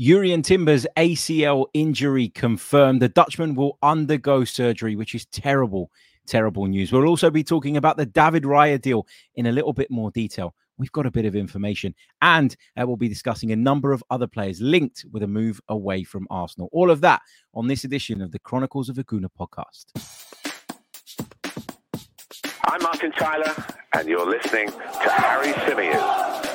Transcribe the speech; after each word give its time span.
Jurrien 0.00 0.42
Timber's 0.42 0.86
ACL 0.96 1.66
injury 1.72 2.28
confirmed. 2.28 3.00
The 3.00 3.08
Dutchman 3.08 3.54
will 3.54 3.78
undergo 3.80 4.42
surgery, 4.42 4.96
which 4.96 5.14
is 5.14 5.24
terrible, 5.26 5.92
terrible 6.26 6.66
news. 6.66 6.90
We'll 6.90 7.06
also 7.06 7.30
be 7.30 7.44
talking 7.44 7.76
about 7.76 7.96
the 7.96 8.06
David 8.06 8.42
Raya 8.42 8.80
deal 8.80 9.06
in 9.36 9.46
a 9.46 9.52
little 9.52 9.72
bit 9.72 9.92
more 9.92 10.10
detail. 10.10 10.52
We've 10.78 10.90
got 10.90 11.06
a 11.06 11.12
bit 11.12 11.26
of 11.26 11.36
information, 11.36 11.94
and 12.20 12.56
uh, 12.76 12.84
we'll 12.84 12.96
be 12.96 13.08
discussing 13.08 13.52
a 13.52 13.56
number 13.56 13.92
of 13.92 14.02
other 14.10 14.26
players 14.26 14.60
linked 14.60 15.04
with 15.12 15.22
a 15.22 15.28
move 15.28 15.60
away 15.68 16.02
from 16.02 16.26
Arsenal. 16.28 16.68
All 16.72 16.90
of 16.90 17.00
that 17.02 17.20
on 17.54 17.68
this 17.68 17.84
edition 17.84 18.20
of 18.20 18.32
the 18.32 18.40
Chronicles 18.40 18.88
of 18.88 18.98
a 18.98 19.04
Gooner 19.04 19.28
podcast. 19.38 19.92
I'm 22.64 22.82
Martin 22.82 23.12
Tyler, 23.12 23.54
and 23.92 24.08
you're 24.08 24.28
listening 24.28 24.70
to 24.70 25.10
Harry 25.10 25.52
Symeou. 25.52 26.53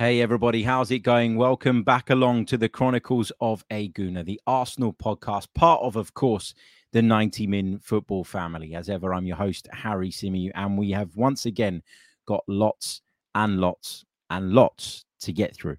Hey, 0.00 0.22
everybody, 0.22 0.62
how's 0.62 0.90
it 0.90 1.00
going? 1.00 1.36
Welcome 1.36 1.82
back 1.82 2.08
along 2.08 2.46
to 2.46 2.56
the 2.56 2.70
Chronicles 2.70 3.30
of 3.38 3.62
a 3.70 3.90
Gooner, 3.90 4.24
the 4.24 4.40
Arsenal 4.46 4.94
podcast, 4.94 5.48
part 5.54 5.82
of, 5.82 5.96
of 5.96 6.14
course, 6.14 6.54
the 6.92 7.02
90 7.02 7.46
Min 7.46 7.78
football 7.80 8.24
family. 8.24 8.74
As 8.74 8.88
ever, 8.88 9.12
I'm 9.12 9.26
your 9.26 9.36
host, 9.36 9.68
Harry 9.74 10.08
Symeou, 10.08 10.52
and 10.54 10.78
we 10.78 10.90
have 10.92 11.14
once 11.16 11.44
again 11.44 11.82
got 12.24 12.42
lots 12.48 13.02
and 13.34 13.60
lots 13.60 14.06
and 14.30 14.52
lots 14.52 15.04
to 15.20 15.34
get 15.34 15.54
through. 15.54 15.76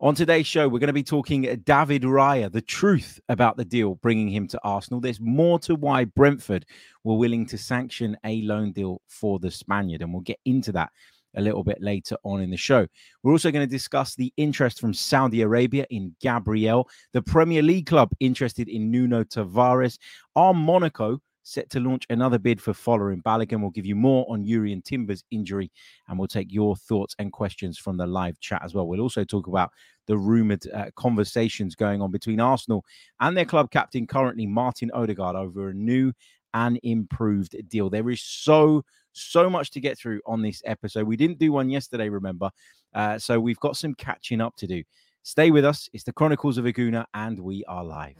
On 0.00 0.16
today's 0.16 0.48
show, 0.48 0.68
we're 0.68 0.80
going 0.80 0.88
to 0.88 0.92
be 0.92 1.04
talking 1.04 1.42
David 1.64 2.02
Raya, 2.02 2.50
the 2.50 2.60
truth 2.60 3.20
about 3.28 3.56
the 3.56 3.64
deal 3.64 3.94
bringing 3.94 4.30
him 4.30 4.48
to 4.48 4.60
Arsenal. 4.64 5.00
There's 5.00 5.20
more 5.20 5.60
to 5.60 5.76
why 5.76 6.06
Brentford 6.06 6.66
were 7.04 7.18
willing 7.18 7.46
to 7.46 7.58
sanction 7.58 8.16
a 8.24 8.42
loan 8.42 8.72
deal 8.72 9.00
for 9.06 9.38
the 9.38 9.52
Spaniard, 9.52 10.02
and 10.02 10.12
we'll 10.12 10.22
get 10.22 10.40
into 10.44 10.72
that 10.72 10.90
a 11.36 11.40
little 11.40 11.64
bit 11.64 11.78
later 11.80 12.16
on 12.24 12.40
in 12.40 12.50
the 12.50 12.56
show. 12.56 12.86
We're 13.22 13.32
also 13.32 13.50
going 13.50 13.66
to 13.66 13.70
discuss 13.70 14.14
the 14.14 14.32
interest 14.36 14.80
from 14.80 14.94
Saudi 14.94 15.42
Arabia 15.42 15.86
in 15.90 16.14
Gabriel, 16.20 16.88
the 17.12 17.22
Premier 17.22 17.62
League 17.62 17.86
club 17.86 18.10
interested 18.20 18.68
in 18.68 18.90
Nuno 18.90 19.24
Tavares, 19.24 19.98
are 20.36 20.54
Monaco 20.54 21.20
set 21.44 21.70
to 21.70 21.78
launch 21.80 22.06
another 22.10 22.38
bid 22.38 22.60
for 22.60 22.72
Folarin 22.72 23.22
Balogun. 23.22 23.60
We'll 23.60 23.70
give 23.70 23.86
you 23.86 23.94
more 23.94 24.26
on 24.28 24.44
Jurrien 24.44 24.82
Timber's 24.82 25.22
injury 25.30 25.70
and 26.08 26.18
we'll 26.18 26.26
take 26.26 26.50
your 26.50 26.74
thoughts 26.74 27.14
and 27.18 27.32
questions 27.32 27.78
from 27.78 27.96
the 27.96 28.06
live 28.06 28.40
chat 28.40 28.62
as 28.64 28.74
well. 28.74 28.86
We'll 28.86 29.00
also 29.00 29.24
talk 29.24 29.46
about 29.46 29.70
the 30.06 30.16
rumoured 30.16 30.66
uh, 30.72 30.86
conversations 30.96 31.74
going 31.74 32.02
on 32.02 32.10
between 32.10 32.40
Arsenal 32.40 32.84
and 33.20 33.36
their 33.36 33.44
club 33.44 33.70
captain 33.70 34.06
currently, 34.06 34.46
Martin 34.46 34.90
Odegaard, 34.92 35.36
over 35.36 35.68
a 35.68 35.74
new 35.74 36.12
and 36.54 36.78
improved 36.82 37.56
deal. 37.68 37.90
There 37.90 38.10
is 38.10 38.22
so 38.22 38.84
so 39.14 39.48
much 39.48 39.70
to 39.70 39.80
get 39.80 39.98
through 39.98 40.20
on 40.26 40.42
this 40.42 40.62
episode. 40.64 41.06
We 41.06 41.16
didn't 41.16 41.38
do 41.38 41.52
one 41.52 41.70
yesterday, 41.70 42.08
remember? 42.08 42.50
Uh, 42.94 43.18
so 43.18 43.40
we've 43.40 43.60
got 43.60 43.76
some 43.76 43.94
catching 43.94 44.40
up 44.40 44.54
to 44.56 44.66
do. 44.66 44.82
Stay 45.22 45.50
with 45.50 45.64
us. 45.64 45.88
It's 45.92 46.04
the 46.04 46.12
Chronicles 46.12 46.58
of 46.58 46.66
a 46.66 46.72
Gooner, 46.72 47.04
and 47.14 47.38
we 47.38 47.64
are 47.66 47.84
live. 47.84 48.16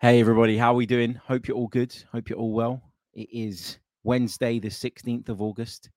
Hey, 0.00 0.20
everybody. 0.20 0.56
How 0.56 0.72
are 0.72 0.76
we 0.76 0.86
doing? 0.86 1.14
Hope 1.14 1.48
you're 1.48 1.56
all 1.56 1.68
good. 1.68 1.94
Hope 2.12 2.28
you're 2.28 2.38
all 2.38 2.52
well. 2.52 2.82
It 3.14 3.28
is 3.32 3.78
Wednesday, 4.02 4.58
the 4.58 4.68
16th 4.68 5.28
of 5.28 5.40
August. 5.40 5.90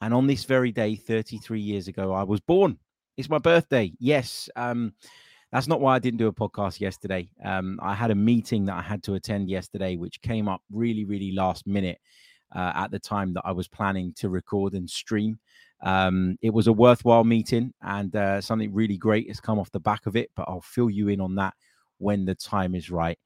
And 0.00 0.12
on 0.12 0.26
this 0.26 0.44
very 0.44 0.72
day, 0.72 0.96
33 0.96 1.60
years 1.60 1.88
ago, 1.88 2.12
I 2.12 2.22
was 2.24 2.40
born. 2.40 2.78
It's 3.16 3.30
my 3.30 3.38
birthday. 3.38 3.92
Yes. 3.98 4.48
Um, 4.56 4.94
that's 5.52 5.68
not 5.68 5.80
why 5.80 5.94
I 5.94 5.98
didn't 5.98 6.18
do 6.18 6.28
a 6.28 6.32
podcast 6.32 6.80
yesterday. 6.80 7.28
Um, 7.44 7.78
I 7.82 7.94
had 7.94 8.10
a 8.10 8.14
meeting 8.14 8.64
that 8.66 8.76
I 8.76 8.82
had 8.82 9.02
to 9.04 9.14
attend 9.14 9.50
yesterday, 9.50 9.96
which 9.96 10.22
came 10.22 10.48
up 10.48 10.62
really, 10.72 11.04
really 11.04 11.32
last 11.32 11.66
minute 11.66 11.98
uh, 12.54 12.72
at 12.74 12.90
the 12.90 12.98
time 12.98 13.34
that 13.34 13.42
I 13.44 13.52
was 13.52 13.68
planning 13.68 14.14
to 14.16 14.30
record 14.30 14.72
and 14.72 14.88
stream. 14.88 15.38
Um, 15.82 16.38
it 16.40 16.50
was 16.50 16.68
a 16.68 16.72
worthwhile 16.72 17.24
meeting 17.24 17.74
and 17.82 18.14
uh, 18.16 18.40
something 18.40 18.72
really 18.72 18.96
great 18.96 19.28
has 19.28 19.40
come 19.40 19.58
off 19.58 19.70
the 19.72 19.80
back 19.80 20.06
of 20.06 20.16
it, 20.16 20.30
but 20.34 20.48
I'll 20.48 20.62
fill 20.62 20.88
you 20.88 21.08
in 21.08 21.20
on 21.20 21.34
that 21.34 21.54
when 21.98 22.24
the 22.24 22.34
time 22.34 22.74
is 22.74 22.90
right. 22.90 23.18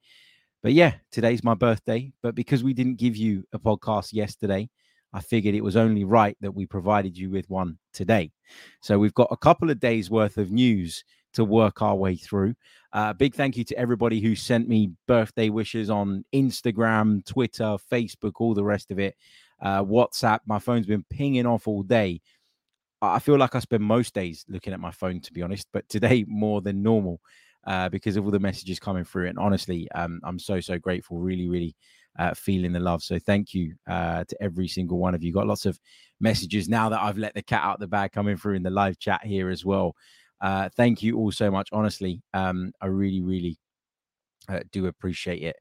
But 0.63 0.73
yeah, 0.73 0.95
today's 1.11 1.43
my 1.43 1.53
birthday. 1.53 2.11
But 2.21 2.35
because 2.35 2.63
we 2.63 2.73
didn't 2.73 2.95
give 2.95 3.15
you 3.15 3.45
a 3.53 3.59
podcast 3.59 4.11
yesterday, 4.11 4.69
I 5.13 5.21
figured 5.21 5.55
it 5.55 5.63
was 5.63 5.77
only 5.77 6.03
right 6.03 6.35
that 6.41 6.51
we 6.51 6.65
provided 6.65 7.17
you 7.17 7.29
with 7.29 7.49
one 7.49 7.77
today. 7.93 8.31
So 8.81 8.99
we've 8.99 9.13
got 9.13 9.29
a 9.31 9.37
couple 9.37 9.69
of 9.69 9.79
days 9.79 10.09
worth 10.09 10.37
of 10.37 10.51
news 10.51 11.03
to 11.37 11.45
work 11.45 11.83
our 11.83 11.95
way 11.95 12.15
through. 12.15 12.55
Uh, 12.93 13.13
big 13.13 13.35
thank 13.35 13.55
you 13.55 13.63
to 13.63 13.77
everybody 13.77 14.19
who 14.19 14.35
sent 14.35 14.67
me 14.67 14.89
birthday 15.07 15.49
wishes 15.49 15.87
on 15.89 16.25
Instagram, 16.33 17.23
Twitter, 17.25 17.77
Facebook, 17.91 18.33
all 18.39 18.55
the 18.55 18.63
rest 18.63 18.89
of 18.89 18.97
it. 18.97 19.15
Uh, 19.61 19.83
WhatsApp, 19.83 20.39
my 20.47 20.57
phone's 20.57 20.87
been 20.87 21.05
pinging 21.11 21.45
off 21.45 21.67
all 21.67 21.83
day. 21.83 22.21
I 23.03 23.19
feel 23.19 23.37
like 23.37 23.53
I 23.53 23.59
spend 23.59 23.83
most 23.83 24.15
days 24.15 24.45
looking 24.49 24.73
at 24.73 24.79
my 24.79 24.89
phone, 24.89 25.21
to 25.21 25.31
be 25.31 25.43
honest, 25.43 25.67
but 25.71 25.87
today 25.89 26.25
more 26.27 26.61
than 26.61 26.81
normal 26.81 27.21
uh, 27.67 27.87
because 27.89 28.17
of 28.17 28.25
all 28.25 28.31
the 28.31 28.39
messages 28.39 28.79
coming 28.79 29.03
through. 29.03 29.27
And 29.27 29.37
honestly, 29.37 29.87
um, 29.91 30.19
I'm 30.23 30.39
so, 30.39 30.59
so 30.59 30.79
grateful, 30.79 31.19
really, 31.19 31.47
really 31.47 31.75
uh, 32.17 32.33
feeling 32.33 32.73
the 32.73 32.79
love. 32.79 33.03
So 33.03 33.19
thank 33.19 33.53
you 33.53 33.75
uh, 33.87 34.23
to 34.23 34.41
every 34.41 34.67
single 34.67 34.97
one 34.97 35.13
of 35.13 35.23
you. 35.23 35.31
Got 35.31 35.45
lots 35.45 35.67
of 35.67 35.79
messages 36.19 36.67
now 36.67 36.89
that 36.89 36.99
I've 36.99 37.19
let 37.19 37.35
the 37.35 37.43
cat 37.43 37.63
out 37.63 37.75
of 37.75 37.79
the 37.79 37.87
bag 37.87 38.11
coming 38.11 38.37
through 38.37 38.55
in 38.55 38.63
the 38.63 38.71
live 38.71 38.97
chat 38.97 39.23
here 39.23 39.49
as 39.49 39.63
well. 39.63 39.95
Uh, 40.41 40.69
thank 40.75 41.01
you 41.01 41.17
all 41.17 41.31
so 41.31 41.49
much. 41.49 41.69
Honestly, 41.71 42.21
um, 42.33 42.71
I 42.81 42.87
really, 42.87 43.21
really 43.21 43.57
uh, 44.49 44.59
do 44.71 44.87
appreciate 44.87 45.41
it. 45.41 45.55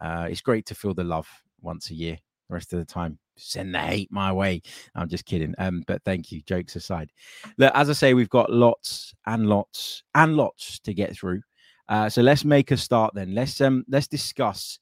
Uh, 0.00 0.28
it's 0.30 0.40
great 0.40 0.66
to 0.66 0.74
feel 0.74 0.94
the 0.94 1.04
love 1.04 1.28
once 1.60 1.90
a 1.90 1.94
year. 1.94 2.18
The 2.48 2.54
rest 2.54 2.72
of 2.72 2.78
the 2.80 2.84
time, 2.84 3.18
send 3.36 3.74
the 3.74 3.78
hate 3.78 4.10
my 4.10 4.32
way. 4.32 4.62
I'm 4.94 5.08
just 5.08 5.24
kidding. 5.24 5.54
Um, 5.58 5.84
but 5.86 6.02
thank 6.04 6.32
you. 6.32 6.42
Jokes 6.42 6.74
aside, 6.76 7.10
look, 7.58 7.72
as 7.74 7.90
I 7.90 7.92
say, 7.92 8.14
we've 8.14 8.28
got 8.30 8.52
lots 8.52 9.14
and 9.26 9.46
lots 9.46 10.02
and 10.14 10.36
lots 10.36 10.80
to 10.80 10.94
get 10.94 11.14
through. 11.14 11.42
Uh, 11.88 12.08
so 12.08 12.22
let's 12.22 12.44
make 12.44 12.70
a 12.70 12.76
start 12.76 13.14
then. 13.14 13.34
Let's 13.34 13.60
um 13.60 13.84
let's 13.88 14.08
discuss 14.08 14.78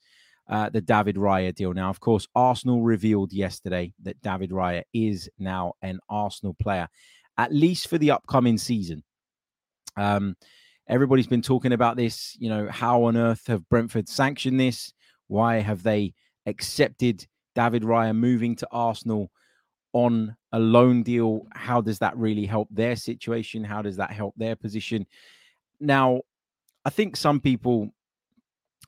uh, 0.48 0.70
the 0.70 0.80
David 0.80 1.16
Raya 1.16 1.54
deal. 1.54 1.74
Now, 1.74 1.90
of 1.90 2.00
course, 2.00 2.26
Arsenal 2.34 2.82
revealed 2.82 3.32
yesterday 3.32 3.92
that 4.02 4.20
David 4.22 4.50
Raya 4.50 4.82
is 4.94 5.28
now 5.38 5.74
an 5.82 6.00
Arsenal 6.08 6.54
player, 6.54 6.88
at 7.36 7.52
least 7.52 7.88
for 7.88 7.98
the 7.98 8.10
upcoming 8.10 8.56
season. 8.58 9.02
Um, 9.98 10.36
everybody's 10.88 11.26
been 11.26 11.42
talking 11.42 11.72
about 11.72 11.96
this. 11.96 12.36
You 12.38 12.48
know, 12.48 12.68
how 12.70 13.04
on 13.04 13.16
earth 13.16 13.46
have 13.48 13.68
Brentford 13.68 14.08
sanctioned 14.08 14.58
this? 14.58 14.92
Why 15.26 15.56
have 15.56 15.82
they 15.82 16.14
accepted 16.46 17.26
David 17.54 17.82
Raya 17.82 18.16
moving 18.16 18.56
to 18.56 18.68
Arsenal 18.70 19.30
on 19.92 20.36
a 20.52 20.58
loan 20.58 21.02
deal? 21.02 21.46
How 21.52 21.80
does 21.80 21.98
that 21.98 22.16
really 22.16 22.46
help 22.46 22.68
their 22.70 22.96
situation? 22.96 23.64
How 23.64 23.82
does 23.82 23.96
that 23.96 24.12
help 24.12 24.34
their 24.36 24.56
position? 24.56 25.06
Now, 25.80 26.22
I 26.84 26.90
think 26.90 27.16
some 27.16 27.40
people 27.40 27.90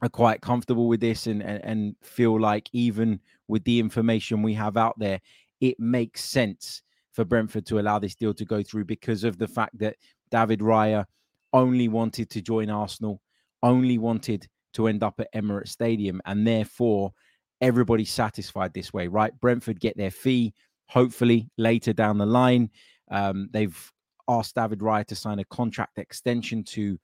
are 0.03 0.09
quite 0.09 0.41
comfortable 0.41 0.89
with 0.89 1.01
this 1.01 1.27
and, 1.27 1.43
and, 1.43 1.63
and 1.65 1.97
feel 2.03 2.41
like 2.41 2.71
even 2.73 3.21
with 3.49 3.65
the 3.65 3.81
information 3.81 4.43
we 4.43 4.55
have 4.55 4.77
out 4.77 4.99
there, 4.99 5.21
it 5.61 5.79
makes 5.79 6.25
sense 6.25 6.83
for 7.13 7.25
Brentford 7.25 7.67
to 7.67 7.81
allow 7.81 7.99
this 7.99 8.15
deal 8.15 8.33
to 8.35 8.45
go 8.45 8.63
through 8.63 8.85
because 8.85 9.25
of 9.25 9.37
the 9.37 9.49
fact 9.49 9.77
that 9.79 9.97
David 10.31 10.61
Raya 10.61 11.05
only 11.53 11.89
wanted 11.89 12.31
to 12.31 12.41
join 12.41 12.71
Arsenal, 12.71 13.21
only 13.63 13.99
wanted 13.99 14.47
to 14.75 14.87
end 14.87 15.03
up 15.03 15.21
at 15.21 15.33
Emirates 15.35 15.69
Stadium, 15.69 16.21
and 16.25 16.47
therefore 16.47 17.13
everybody's 17.61 18.11
satisfied 18.11 18.73
this 18.73 18.93
way, 18.93 19.09
right? 19.09 19.39
Brentford 19.41 19.81
get 19.81 19.97
their 19.97 20.11
fee, 20.11 20.55
hopefully 20.89 21.49
later 21.59 21.93
down 21.93 22.19
the 22.19 22.27
line. 22.27 22.71
Um, 23.11 23.49
they've 23.53 23.93
asked 24.29 24.55
David 24.55 24.79
Raya 24.81 25.05
to 25.07 25.17
sign 25.17 25.41
a 25.41 25.45
contract 25.45 25.99
extension 25.99 26.65
to 26.65 26.99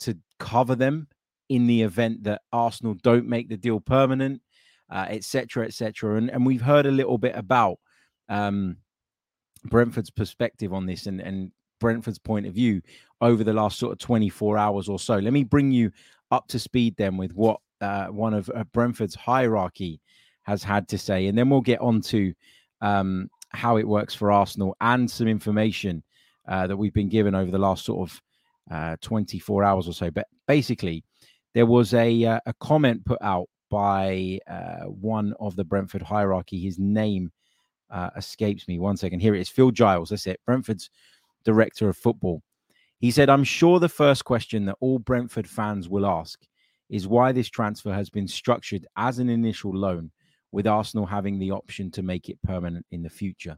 to 0.00 0.16
cover 0.38 0.74
them 0.76 1.08
in 1.48 1.66
the 1.66 1.82
event 1.82 2.22
that 2.24 2.42
Arsenal 2.52 2.94
don't 3.02 3.26
make 3.26 3.48
the 3.48 3.56
deal 3.56 3.80
permanent, 3.80 4.40
etc., 4.90 5.64
uh, 5.64 5.66
etc. 5.66 6.14
Et 6.14 6.18
and 6.18 6.30
and 6.30 6.46
we've 6.46 6.62
heard 6.62 6.86
a 6.86 6.90
little 6.90 7.18
bit 7.18 7.36
about 7.36 7.78
um, 8.28 8.76
Brentford's 9.64 10.10
perspective 10.10 10.72
on 10.72 10.86
this, 10.86 11.06
and 11.06 11.20
and 11.20 11.52
Brentford's 11.78 12.18
point 12.18 12.46
of 12.46 12.54
view 12.54 12.82
over 13.20 13.44
the 13.44 13.52
last 13.52 13.78
sort 13.78 13.92
of 13.92 13.98
24 13.98 14.58
hours 14.58 14.88
or 14.88 14.98
so. 14.98 15.16
Let 15.16 15.32
me 15.32 15.44
bring 15.44 15.70
you 15.70 15.90
up 16.30 16.48
to 16.48 16.58
speed 16.58 16.94
then 16.96 17.16
with 17.16 17.32
what 17.32 17.60
uh, 17.80 18.06
one 18.06 18.34
of 18.34 18.50
uh, 18.54 18.64
Brentford's 18.72 19.14
hierarchy 19.14 20.00
has 20.42 20.62
had 20.62 20.88
to 20.88 20.98
say, 20.98 21.26
and 21.26 21.36
then 21.36 21.50
we'll 21.50 21.60
get 21.60 21.80
on 21.80 22.00
to 22.00 22.32
um, 22.80 23.30
how 23.50 23.76
it 23.76 23.86
works 23.86 24.14
for 24.14 24.32
Arsenal 24.32 24.76
and 24.80 25.10
some 25.10 25.28
information 25.28 26.02
uh, 26.46 26.66
that 26.66 26.76
we've 26.76 26.94
been 26.94 27.08
given 27.08 27.34
over 27.34 27.50
the 27.50 27.58
last 27.58 27.84
sort 27.84 28.10
of 28.10 28.22
uh, 28.70 28.96
24 29.00 29.64
hours 29.64 29.88
or 29.88 29.92
so. 29.92 30.10
But 30.10 30.26
basically, 30.46 31.04
there 31.54 31.66
was 31.66 31.94
a 31.94 32.24
uh, 32.24 32.40
a 32.46 32.54
comment 32.54 33.04
put 33.04 33.20
out 33.20 33.48
by 33.70 34.38
uh, 34.48 34.84
one 34.84 35.34
of 35.40 35.56
the 35.56 35.64
Brentford 35.64 36.02
hierarchy. 36.02 36.60
His 36.60 36.78
name 36.78 37.30
escapes 38.16 38.68
me. 38.68 38.78
One 38.78 38.96
second. 38.96 39.20
Here 39.20 39.34
it 39.34 39.40
is. 39.40 39.48
Phil 39.48 39.70
Giles. 39.70 40.10
That's 40.10 40.26
it. 40.26 40.40
Brentford's 40.46 40.90
director 41.48 41.88
of 41.88 41.96
football. 41.96 42.42
He 42.98 43.10
said, 43.10 43.30
I'm 43.30 43.42
sure 43.42 43.80
the 43.80 43.88
first 43.88 44.26
question 44.26 44.66
that 44.66 44.76
all 44.80 44.98
Brentford 44.98 45.48
fans 45.48 45.88
will 45.88 46.04
ask 46.04 46.38
is 46.90 47.08
why 47.08 47.32
this 47.32 47.48
transfer 47.48 47.90
has 47.90 48.10
been 48.10 48.28
structured 48.28 48.86
as 48.98 49.18
an 49.18 49.30
initial 49.30 49.74
loan, 49.74 50.10
with 50.52 50.66
Arsenal 50.66 51.06
having 51.06 51.38
the 51.38 51.50
option 51.50 51.90
to 51.92 52.02
make 52.02 52.28
it 52.28 52.42
permanent 52.42 52.84
in 52.90 53.02
the 53.02 53.08
future. 53.08 53.56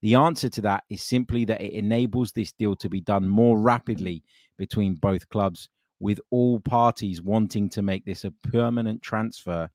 The 0.00 0.14
answer 0.14 0.48
to 0.48 0.62
that 0.62 0.84
is 0.88 1.02
simply 1.02 1.44
that 1.44 1.60
it 1.60 1.74
enables 1.74 2.32
this 2.32 2.52
deal 2.52 2.74
to 2.76 2.88
be 2.88 3.02
done 3.02 3.28
more 3.28 3.58
rapidly 3.58 4.22
between 4.56 4.94
both 4.94 5.28
clubs, 5.28 5.68
with 6.00 6.20
all 6.30 6.60
parties 6.60 7.20
wanting 7.20 7.68
to 7.70 7.82
make 7.82 8.06
this 8.06 8.24
a 8.24 8.32
permanent 8.50 9.02
transfer 9.02 9.68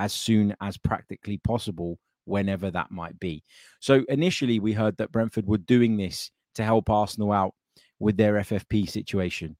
as 0.00 0.12
soon 0.12 0.56
as 0.60 0.76
practically 0.76 1.38
possible, 1.38 2.00
whenever 2.24 2.72
that 2.72 2.90
might 2.90 3.20
be. 3.20 3.44
So, 3.78 4.04
initially, 4.08 4.58
we 4.58 4.72
heard 4.72 4.96
that 4.96 5.12
Brentford 5.12 5.46
were 5.46 5.58
doing 5.58 5.96
this 5.96 6.32
to 6.54 6.64
help 6.64 6.90
Arsenal 6.90 7.32
out 7.32 7.54
with 7.98 8.16
their 8.16 8.34
FFP 8.34 8.88
situation. 8.88 9.56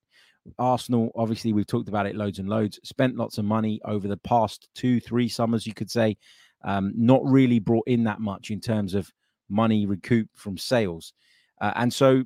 Arsenal, 0.58 1.10
obviously, 1.14 1.52
we've 1.52 1.66
talked 1.66 1.88
about 1.88 2.06
it 2.06 2.16
loads 2.16 2.38
and 2.38 2.48
loads, 2.48 2.80
spent 2.84 3.16
lots 3.16 3.38
of 3.38 3.44
money 3.44 3.80
over 3.84 4.08
the 4.08 4.16
past 4.18 4.68
two, 4.74 5.00
three 5.00 5.28
summers, 5.28 5.66
you 5.66 5.74
could 5.74 5.90
say, 5.90 6.16
um, 6.64 6.92
not 6.96 7.20
really 7.24 7.58
brought 7.58 7.86
in 7.86 8.04
that 8.04 8.20
much 8.20 8.50
in 8.50 8.60
terms 8.60 8.94
of 8.94 9.10
money 9.48 9.86
recouped 9.86 10.36
from 10.38 10.56
sales. 10.56 11.12
Uh, 11.60 11.72
and 11.76 11.92
so 11.92 12.24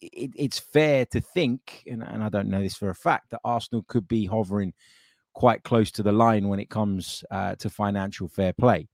it, 0.00 0.30
it's 0.36 0.58
fair 0.58 1.04
to 1.06 1.20
think, 1.20 1.82
and, 1.86 2.02
and 2.02 2.22
I 2.22 2.28
don't 2.28 2.48
know 2.48 2.62
this 2.62 2.76
for 2.76 2.90
a 2.90 2.94
fact, 2.94 3.30
that 3.30 3.40
Arsenal 3.44 3.84
could 3.88 4.08
be 4.08 4.26
hovering 4.26 4.72
quite 5.34 5.62
close 5.62 5.90
to 5.92 6.02
the 6.02 6.12
line 6.12 6.48
when 6.48 6.60
it 6.60 6.70
comes 6.70 7.24
uh, 7.30 7.54
to 7.56 7.70
financial 7.70 8.28
fair 8.28 8.52
play. 8.52 8.88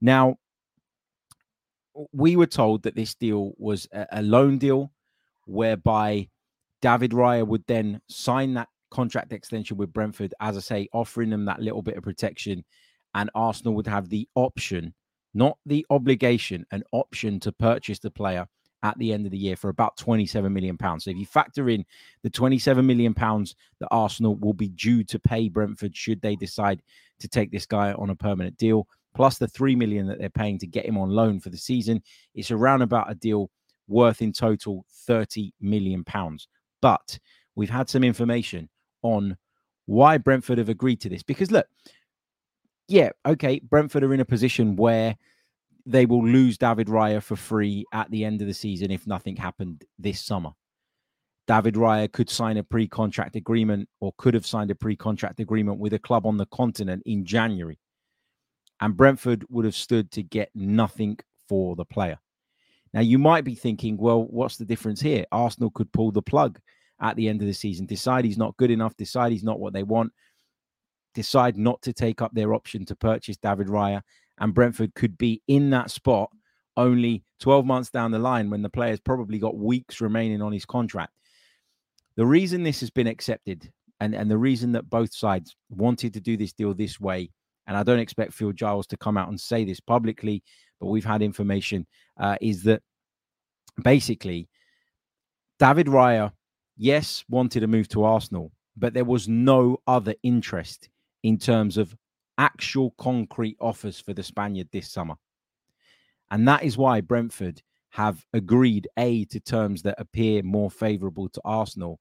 Now, 0.00 0.36
we 2.12 2.36
were 2.36 2.46
told 2.46 2.82
that 2.82 2.96
this 2.96 3.14
deal 3.14 3.52
was 3.58 3.88
a, 3.92 4.22
loan 4.22 4.58
deal 4.58 4.92
whereby 5.46 6.28
David 6.82 7.12
Raya 7.12 7.46
would 7.46 7.64
then 7.66 8.00
sign 8.08 8.54
that 8.54 8.68
contract 8.90 9.32
extension 9.32 9.76
with 9.76 9.92
Brentford, 9.92 10.34
as 10.40 10.56
I 10.56 10.60
say, 10.60 10.88
offering 10.92 11.30
them 11.30 11.44
that 11.46 11.60
little 11.60 11.82
bit 11.82 11.96
of 11.96 12.02
protection, 12.02 12.64
and 13.14 13.30
Arsenal 13.34 13.74
would 13.74 13.86
have 13.86 14.08
the 14.08 14.28
option 14.34 14.94
not 15.36 15.58
the 15.66 15.84
obligation, 15.90 16.64
an 16.70 16.82
option 16.92 17.38
to 17.40 17.52
purchase 17.52 17.98
the 17.98 18.10
player 18.10 18.48
at 18.82 18.98
the 18.98 19.12
end 19.12 19.26
of 19.26 19.32
the 19.32 19.38
year 19.38 19.54
for 19.54 19.68
about 19.68 19.96
27 19.98 20.50
million 20.50 20.78
pounds. 20.78 21.04
So 21.04 21.10
if 21.10 21.18
you 21.18 21.26
factor 21.26 21.68
in 21.68 21.84
the 22.22 22.30
27 22.30 22.86
million 22.86 23.12
pounds 23.12 23.54
that 23.78 23.88
Arsenal 23.90 24.36
will 24.36 24.54
be 24.54 24.68
due 24.68 25.04
to 25.04 25.18
pay 25.18 25.50
Brentford 25.50 25.94
should 25.94 26.22
they 26.22 26.36
decide 26.36 26.82
to 27.20 27.28
take 27.28 27.50
this 27.50 27.66
guy 27.66 27.92
on 27.92 28.08
a 28.08 28.16
permanent 28.16 28.56
deal, 28.56 28.88
plus 29.16 29.38
the 29.38 29.48
3 29.48 29.74
million 29.74 30.06
that 30.06 30.18
they're 30.18 30.28
paying 30.28 30.58
to 30.58 30.66
get 30.66 30.84
him 30.84 30.98
on 30.98 31.08
loan 31.08 31.40
for 31.40 31.48
the 31.48 31.56
season, 31.56 32.02
it's 32.34 32.50
around 32.50 32.82
about 32.82 33.10
a 33.10 33.14
deal 33.14 33.50
worth 33.88 34.20
in 34.20 34.30
total 34.30 34.84
30 35.06 35.52
million 35.58 36.04
pounds. 36.04 36.48
But 36.82 37.18
we've 37.54 37.70
had 37.70 37.88
some 37.88 38.04
information 38.04 38.68
on 39.02 39.38
why 39.86 40.18
Brentford 40.18 40.58
have 40.58 40.68
agreed 40.68 41.00
to 41.00 41.08
this 41.08 41.22
because 41.22 41.50
look, 41.50 41.66
yeah, 42.88 43.08
okay, 43.24 43.58
Brentford 43.60 44.04
are 44.04 44.12
in 44.12 44.20
a 44.20 44.24
position 44.24 44.76
where 44.76 45.16
they 45.86 46.04
will 46.04 46.24
lose 46.24 46.58
David 46.58 46.88
Raya 46.88 47.22
for 47.22 47.36
free 47.36 47.86
at 47.92 48.10
the 48.10 48.22
end 48.22 48.42
of 48.42 48.48
the 48.48 48.54
season 48.54 48.90
if 48.90 49.06
nothing 49.06 49.36
happened 49.36 49.84
this 49.98 50.20
summer. 50.20 50.50
David 51.46 51.74
Raya 51.74 52.12
could 52.12 52.28
sign 52.28 52.58
a 52.58 52.62
pre 52.62 52.86
contract 52.86 53.34
agreement 53.34 53.88
or 54.00 54.12
could 54.18 54.34
have 54.34 54.44
signed 54.44 54.70
a 54.70 54.74
pre 54.74 54.94
contract 54.94 55.40
agreement 55.40 55.78
with 55.78 55.94
a 55.94 55.98
club 55.98 56.26
on 56.26 56.36
the 56.36 56.46
continent 56.46 57.02
in 57.06 57.24
January. 57.24 57.78
And 58.80 58.96
Brentford 58.96 59.44
would 59.48 59.64
have 59.64 59.74
stood 59.74 60.10
to 60.12 60.22
get 60.22 60.50
nothing 60.54 61.18
for 61.48 61.76
the 61.76 61.84
player. 61.84 62.18
Now, 62.92 63.00
you 63.00 63.18
might 63.18 63.44
be 63.44 63.54
thinking, 63.54 63.96
well, 63.96 64.24
what's 64.24 64.56
the 64.56 64.64
difference 64.64 65.00
here? 65.00 65.24
Arsenal 65.32 65.70
could 65.70 65.92
pull 65.92 66.12
the 66.12 66.22
plug 66.22 66.58
at 67.00 67.16
the 67.16 67.28
end 67.28 67.42
of 67.42 67.46
the 67.46 67.54
season, 67.54 67.86
decide 67.86 68.24
he's 68.24 68.38
not 68.38 68.56
good 68.56 68.70
enough, 68.70 68.96
decide 68.96 69.32
he's 69.32 69.44
not 69.44 69.60
what 69.60 69.72
they 69.72 69.82
want, 69.82 70.12
decide 71.14 71.56
not 71.56 71.82
to 71.82 71.92
take 71.92 72.22
up 72.22 72.32
their 72.34 72.54
option 72.54 72.84
to 72.86 72.96
purchase 72.96 73.36
David 73.36 73.68
Raya, 73.68 74.02
and 74.38 74.54
Brentford 74.54 74.94
could 74.94 75.18
be 75.18 75.42
in 75.48 75.70
that 75.70 75.90
spot 75.90 76.30
only 76.76 77.24
12 77.40 77.64
months 77.64 77.90
down 77.90 78.10
the 78.10 78.18
line 78.18 78.50
when 78.50 78.62
the 78.62 78.68
player's 78.68 79.00
probably 79.00 79.38
got 79.38 79.56
weeks 79.56 80.00
remaining 80.00 80.42
on 80.42 80.52
his 80.52 80.66
contract. 80.66 81.12
The 82.16 82.26
reason 82.26 82.62
this 82.62 82.80
has 82.80 82.90
been 82.90 83.06
accepted 83.06 83.70
and, 84.00 84.14
and 84.14 84.30
the 84.30 84.38
reason 84.38 84.72
that 84.72 84.90
both 84.90 85.14
sides 85.14 85.56
wanted 85.70 86.14
to 86.14 86.20
do 86.20 86.36
this 86.36 86.52
deal 86.52 86.74
this 86.74 87.00
way, 87.00 87.30
and 87.66 87.76
I 87.76 87.82
don't 87.82 87.98
expect 87.98 88.32
Phil 88.32 88.52
Giles 88.52 88.86
to 88.88 88.96
come 88.96 89.16
out 89.16 89.28
and 89.28 89.40
say 89.40 89.64
this 89.64 89.80
publicly, 89.80 90.42
but 90.80 90.86
we've 90.86 91.04
had 91.04 91.22
information, 91.22 91.86
uh, 92.18 92.36
is 92.40 92.62
that 92.64 92.82
basically 93.82 94.48
David 95.58 95.86
Raya, 95.86 96.32
yes, 96.76 97.24
wanted 97.28 97.60
to 97.60 97.66
move 97.66 97.88
to 97.88 98.04
Arsenal, 98.04 98.52
but 98.76 98.94
there 98.94 99.04
was 99.04 99.28
no 99.28 99.78
other 99.86 100.14
interest 100.22 100.88
in 101.22 101.38
terms 101.38 101.76
of 101.76 101.96
actual 102.38 102.94
concrete 102.98 103.56
offers 103.60 103.98
for 103.98 104.12
the 104.12 104.22
Spaniard 104.22 104.68
this 104.70 104.90
summer. 104.90 105.14
And 106.30 106.46
that 106.46 106.62
is 106.62 106.76
why 106.76 107.00
Brentford 107.00 107.62
have 107.90 108.24
agreed 108.34 108.86
A 108.98 109.24
to 109.26 109.40
terms 109.40 109.82
that 109.82 109.94
appear 109.98 110.42
more 110.42 110.70
favorable 110.70 111.28
to 111.30 111.40
Arsenal, 111.44 111.98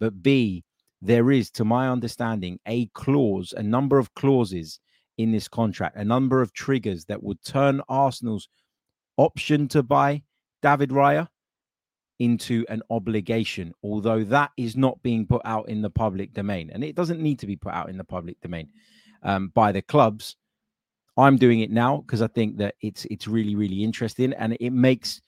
but 0.00 0.22
B, 0.22 0.64
there 1.02 1.30
is, 1.30 1.50
to 1.50 1.64
my 1.66 1.90
understanding, 1.90 2.58
a 2.66 2.86
clause, 2.94 3.52
a 3.54 3.62
number 3.62 3.98
of 3.98 4.14
clauses 4.14 4.80
in 5.18 5.32
this 5.32 5.48
contract, 5.48 5.96
a 5.96 6.04
number 6.04 6.40
of 6.42 6.52
triggers 6.52 7.04
that 7.06 7.22
would 7.22 7.42
turn 7.44 7.80
Arsenal's 7.88 8.48
option 9.16 9.68
to 9.68 9.82
buy 9.82 10.22
David 10.62 10.90
Raya 10.90 11.28
into 12.18 12.64
an 12.68 12.82
obligation, 12.90 13.72
although 13.82 14.24
that 14.24 14.50
is 14.56 14.76
not 14.76 15.02
being 15.02 15.26
put 15.26 15.42
out 15.44 15.68
in 15.68 15.82
the 15.82 15.90
public 15.90 16.32
domain. 16.32 16.70
And 16.72 16.84
it 16.84 16.94
doesn't 16.94 17.20
need 17.20 17.38
to 17.40 17.46
be 17.46 17.56
put 17.56 17.74
out 17.74 17.90
in 17.90 17.96
the 17.96 18.04
public 18.04 18.40
domain 18.40 18.68
um, 19.22 19.48
by 19.48 19.72
the 19.72 19.82
clubs. 19.82 20.36
I'm 21.16 21.36
doing 21.36 21.60
it 21.60 21.70
now 21.70 21.98
because 21.98 22.22
I 22.22 22.26
think 22.28 22.56
that 22.58 22.74
it's 22.80 23.04
it's 23.06 23.28
really, 23.28 23.54
really 23.54 23.84
interesting 23.84 24.32
and 24.32 24.56
it 24.58 24.72
makes 24.72 25.20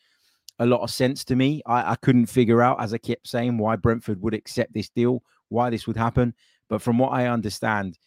a 0.59 0.67
lot 0.67 0.81
of 0.81 0.91
sense 0.91 1.25
to 1.25 1.37
me. 1.37 1.63
I, 1.67 1.93
I 1.93 1.97
couldn't 1.97 2.27
figure 2.27 2.63
out, 2.63 2.81
as 2.81 2.95
I 2.95 2.99
kept 2.99 3.29
saying, 3.29 3.59
why 3.59 3.77
Brentford 3.77 4.21
would 4.23 4.35
accept 4.35 4.73
this 4.73 4.89
deal, 4.89 5.23
why 5.49 5.71
this 5.71 5.87
would 5.87 5.97
happen. 5.97 6.35
But 6.69 6.83
from 6.83 6.99
what 6.99 7.13
I 7.13 7.29
understand, 7.29 7.99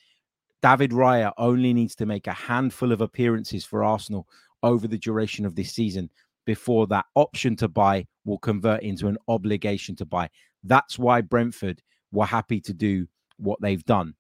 David 0.62 0.92
Raya 0.92 1.32
only 1.38 1.74
needs 1.74 1.96
to 1.96 2.06
make 2.06 2.28
a 2.28 2.34
handful 2.34 2.92
of 2.92 3.02
appearances 3.02 3.66
for 3.66 3.84
Arsenal 3.84 4.28
over 4.62 4.88
the 4.88 4.98
duration 4.98 5.46
of 5.46 5.56
this 5.56 5.72
season 5.72 6.10
before 6.46 6.88
that 6.88 7.06
option 7.16 7.56
to 7.58 7.68
buy 7.68 8.06
will 8.26 8.40
convert 8.40 8.82
into 8.82 9.08
an 9.08 9.18
obligation 9.28 9.96
to 9.96 10.06
buy. 10.06 10.30
That's 10.64 11.00
why 11.00 11.22
Brentford 11.22 11.82
were 12.12 12.26
happy 12.26 12.60
to 12.62 12.74
do 12.74 13.08
what 13.38 13.62
they've 13.62 13.86
done. 13.86 14.16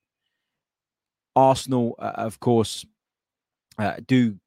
Arsenal, 1.35 1.95
uh, 1.99 2.13
of 2.15 2.39
course, 2.39 2.85
uh, 3.77 3.95
do 4.07 4.37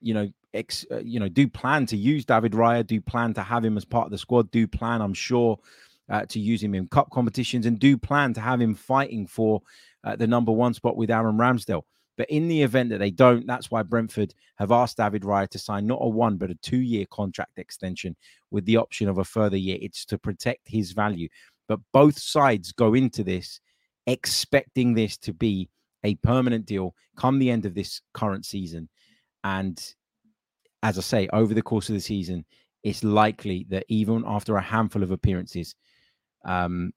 you 0.00 0.14
know 0.14 0.28
ex, 0.52 0.84
uh, 0.90 0.98
you 0.98 1.18
know 1.20 1.28
do 1.28 1.48
plan 1.48 1.86
to 1.86 1.96
use 1.96 2.24
David 2.24 2.52
Raya, 2.52 2.86
do 2.86 3.00
plan 3.00 3.34
to 3.34 3.42
have 3.42 3.64
him 3.64 3.76
as 3.76 3.84
part 3.84 4.06
of 4.06 4.10
the 4.10 4.18
squad, 4.18 4.50
do 4.50 4.66
plan, 4.66 5.00
I'm 5.00 5.14
sure, 5.14 5.58
uh, 6.08 6.26
to 6.26 6.40
use 6.40 6.62
him 6.62 6.74
in 6.74 6.88
cup 6.88 7.10
competitions, 7.10 7.66
and 7.66 7.78
do 7.78 7.96
plan 7.96 8.34
to 8.34 8.40
have 8.40 8.60
him 8.60 8.74
fighting 8.74 9.26
for 9.26 9.62
uh, 10.04 10.16
the 10.16 10.26
number 10.26 10.52
one 10.52 10.74
spot 10.74 10.96
with 10.96 11.10
Aaron 11.10 11.36
Ramsdale. 11.36 11.82
But 12.16 12.30
in 12.30 12.46
the 12.46 12.62
event 12.62 12.90
that 12.90 12.98
they 12.98 13.10
don't, 13.10 13.46
that's 13.46 13.70
why 13.70 13.82
Brentford 13.82 14.34
have 14.56 14.70
asked 14.70 14.98
David 14.98 15.22
Raya 15.22 15.48
to 15.48 15.58
sign 15.58 15.86
not 15.86 15.98
a 16.00 16.08
one, 16.08 16.36
but 16.36 16.50
a 16.50 16.54
two 16.56 16.78
year 16.78 17.06
contract 17.10 17.58
extension 17.58 18.14
with 18.50 18.64
the 18.66 18.76
option 18.76 19.08
of 19.08 19.18
a 19.18 19.24
further 19.24 19.56
year. 19.56 19.78
It's 19.80 20.04
to 20.06 20.18
protect 20.18 20.68
his 20.68 20.92
value. 20.92 21.28
But 21.66 21.80
both 21.92 22.18
sides 22.18 22.72
go 22.72 22.94
into 22.94 23.24
this 23.24 23.60
expecting 24.06 24.94
this 24.94 25.16
to 25.16 25.32
be 25.32 25.70
a 26.04 26.14
permanent 26.16 26.66
deal 26.66 26.94
come 27.16 27.38
the 27.38 27.50
end 27.50 27.64
of 27.66 27.74
this 27.74 28.00
current 28.12 28.44
season. 28.44 28.88
And 29.42 29.82
as 30.82 30.98
I 30.98 31.00
say, 31.00 31.28
over 31.32 31.54
the 31.54 31.62
course 31.62 31.88
of 31.88 31.94
the 31.94 32.00
season, 32.00 32.44
it's 32.82 33.02
likely 33.02 33.66
that 33.70 33.86
even 33.88 34.22
after 34.26 34.56
a 34.56 34.62
handful 34.62 35.02
of 35.02 35.10
appearances, 35.10 35.74
um, 36.44 36.92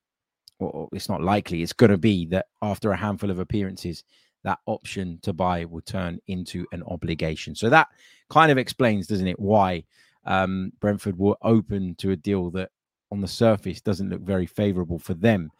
or 0.60 0.90
it's 0.92 1.10
not 1.10 1.22
likely, 1.22 1.62
it's 1.62 1.74
going 1.74 1.92
to 1.92 1.98
be 1.98 2.26
that 2.28 2.48
after 2.62 2.92
a 2.92 2.98
handful 2.98 3.30
of 3.30 3.40
appearances, 3.40 4.04
that 4.44 4.60
option 4.66 5.20
to 5.24 5.34
buy 5.34 5.66
will 5.66 5.82
turn 5.82 6.20
into 6.28 6.66
an 6.72 6.84
obligation. 6.84 7.56
So 7.56 7.70
that 7.70 7.88
kind 8.30 8.52
of 8.52 8.58
explains, 8.58 9.08
doesn't 9.08 9.28
it, 9.28 9.40
why 9.40 9.84
um, 10.26 10.72
Brentford 10.80 11.18
were 11.18 11.38
open 11.42 11.96
to 11.96 12.12
a 12.12 12.16
deal 12.16 12.50
that 12.52 12.70
on 13.12 13.22
the 13.22 13.28
surface 13.28 13.82
doesn't 13.82 14.10
look 14.10 14.22
very 14.22 14.46
favorable 14.46 15.00
for 15.00 15.14
them. 15.14 15.52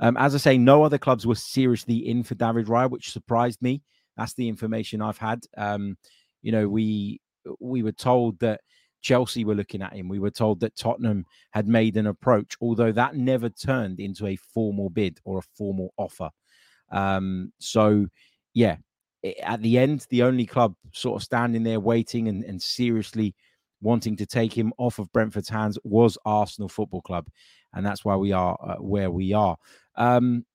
Um, 0.00 0.16
as 0.16 0.34
I 0.34 0.38
say, 0.38 0.58
no 0.58 0.82
other 0.82 0.98
clubs 0.98 1.26
were 1.26 1.34
seriously 1.34 2.08
in 2.08 2.22
for 2.22 2.34
David 2.34 2.66
Raya, 2.66 2.90
which 2.90 3.12
surprised 3.12 3.60
me. 3.62 3.82
That's 4.16 4.34
the 4.34 4.48
information 4.48 5.02
I've 5.02 5.18
had. 5.18 5.44
Um, 5.56 5.96
you 6.42 6.52
know, 6.52 6.68
we 6.68 7.20
we 7.60 7.82
were 7.82 7.92
told 7.92 8.38
that 8.40 8.60
Chelsea 9.04 9.44
were 9.44 9.54
looking 9.54 9.82
at 9.82 9.92
him. 9.92 10.08
We 10.08 10.18
were 10.18 10.30
told 10.30 10.60
that 10.60 10.76
Tottenham 10.76 11.26
had 11.50 11.68
made 11.68 11.98
an 11.98 12.06
approach, 12.06 12.56
although 12.60 12.90
that 12.90 13.14
never 13.14 13.50
turned 13.50 14.00
into 14.00 14.26
a 14.26 14.36
formal 14.36 14.88
bid 14.88 15.20
or 15.24 15.38
a 15.38 15.48
formal 15.56 15.92
offer. 15.98 16.30
Um, 16.90 17.52
so 17.58 18.06
yeah, 18.54 18.76
at 19.42 19.60
the 19.60 19.78
end, 19.78 20.06
the 20.08 20.22
only 20.22 20.46
club 20.46 20.74
sort 20.92 21.20
of 21.20 21.22
standing 21.22 21.62
there 21.62 21.80
waiting 21.80 22.28
and, 22.28 22.44
and 22.44 22.60
seriously 22.60 23.34
wanting 23.82 24.16
to 24.16 24.26
take 24.26 24.56
him 24.56 24.72
off 24.78 24.98
of 24.98 25.12
Brentford's 25.12 25.50
hands 25.50 25.78
was 25.84 26.16
Arsenal 26.24 26.70
Football 26.70 27.02
Club. 27.02 27.28
And 27.74 27.84
that's 27.84 28.06
why 28.06 28.16
we 28.16 28.32
are 28.32 28.56
uh, 28.62 28.76
where 28.76 29.10
we 29.10 29.34
are. 29.34 29.56
Um, 29.96 30.46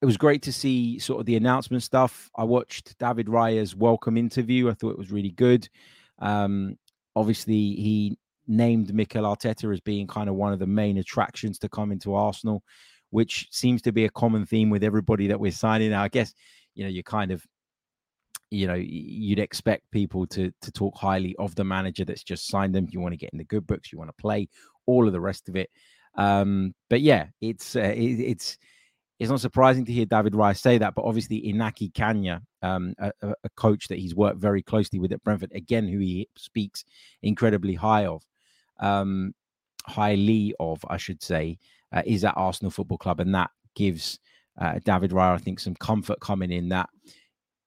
it 0.00 0.06
was 0.06 0.16
great 0.16 0.42
to 0.42 0.52
see 0.52 0.98
sort 0.98 1.20
of 1.20 1.26
the 1.26 1.36
announcement 1.36 1.82
stuff. 1.82 2.30
I 2.34 2.44
watched 2.44 2.98
David 2.98 3.28
Raya's 3.28 3.76
welcome 3.76 4.16
interview. 4.16 4.70
I 4.70 4.74
thought 4.74 4.92
it 4.92 4.98
was 4.98 5.12
really 5.12 5.32
good. 5.32 5.68
Um, 6.18 6.78
obviously, 7.16 7.54
he 7.54 8.18
named 8.46 8.94
Mikel 8.94 9.24
Arteta 9.24 9.72
as 9.72 9.80
being 9.80 10.06
kind 10.06 10.28
of 10.28 10.34
one 10.34 10.52
of 10.52 10.58
the 10.58 10.66
main 10.66 10.98
attractions 10.98 11.58
to 11.60 11.68
come 11.68 11.92
into 11.92 12.14
Arsenal, 12.14 12.62
which 13.10 13.48
seems 13.50 13.82
to 13.82 13.92
be 13.92 14.04
a 14.04 14.10
common 14.10 14.46
theme 14.46 14.70
with 14.70 14.84
everybody 14.84 15.26
that 15.28 15.40
we're 15.40 15.52
signing. 15.52 15.90
Now, 15.90 16.02
I 16.02 16.08
guess 16.08 16.34
you 16.74 16.84
know 16.84 16.90
you 16.90 17.02
kind 17.02 17.30
of 17.30 17.44
you 18.50 18.66
know 18.66 18.74
you'd 18.74 19.38
expect 19.38 19.90
people 19.90 20.26
to 20.28 20.52
to 20.60 20.72
talk 20.72 20.96
highly 20.96 21.34
of 21.38 21.54
the 21.54 21.64
manager 21.64 22.04
that's 22.04 22.24
just 22.24 22.48
signed 22.48 22.74
them. 22.74 22.88
You 22.90 23.00
want 23.00 23.12
to 23.12 23.18
get 23.18 23.30
in 23.32 23.38
the 23.38 23.44
good 23.44 23.66
books, 23.66 23.92
you 23.92 23.98
want 23.98 24.10
to 24.10 24.22
play, 24.22 24.48
all 24.86 25.06
of 25.06 25.12
the 25.12 25.20
rest 25.20 25.48
of 25.48 25.56
it. 25.56 25.70
Um, 26.16 26.74
but 26.90 27.00
yeah, 27.00 27.26
it's 27.40 27.76
uh, 27.76 27.80
it, 27.80 28.20
it's 28.20 28.58
it's 29.18 29.30
not 29.30 29.40
surprising 29.40 29.84
to 29.84 29.92
hear 29.92 30.06
David 30.06 30.34
Rice 30.34 30.60
say 30.60 30.78
that, 30.78 30.94
but 30.94 31.04
obviously 31.04 31.40
Iñaki 31.42 31.92
Caña, 31.92 32.42
um, 32.62 32.94
a, 32.98 33.12
a, 33.22 33.48
coach 33.50 33.86
that 33.88 33.98
he's 33.98 34.14
worked 34.14 34.38
very 34.38 34.62
closely 34.62 34.98
with 34.98 35.12
at 35.12 35.22
Brentford, 35.22 35.52
again, 35.54 35.86
who 35.86 35.98
he 35.98 36.28
speaks 36.36 36.84
incredibly 37.22 37.74
high 37.74 38.06
of, 38.06 38.22
um, 38.80 39.32
highly 39.86 40.52
of, 40.58 40.84
I 40.88 40.96
should 40.96 41.22
say, 41.22 41.58
uh, 41.92 42.02
is 42.04 42.24
at 42.24 42.36
Arsenal 42.36 42.72
Football 42.72 42.98
Club, 42.98 43.20
and 43.20 43.34
that 43.34 43.50
gives 43.76 44.18
uh, 44.60 44.80
David 44.84 45.12
Raya, 45.12 45.34
I 45.34 45.38
think, 45.38 45.60
some 45.60 45.76
comfort 45.76 46.18
coming 46.20 46.50
in 46.50 46.68
that, 46.70 46.90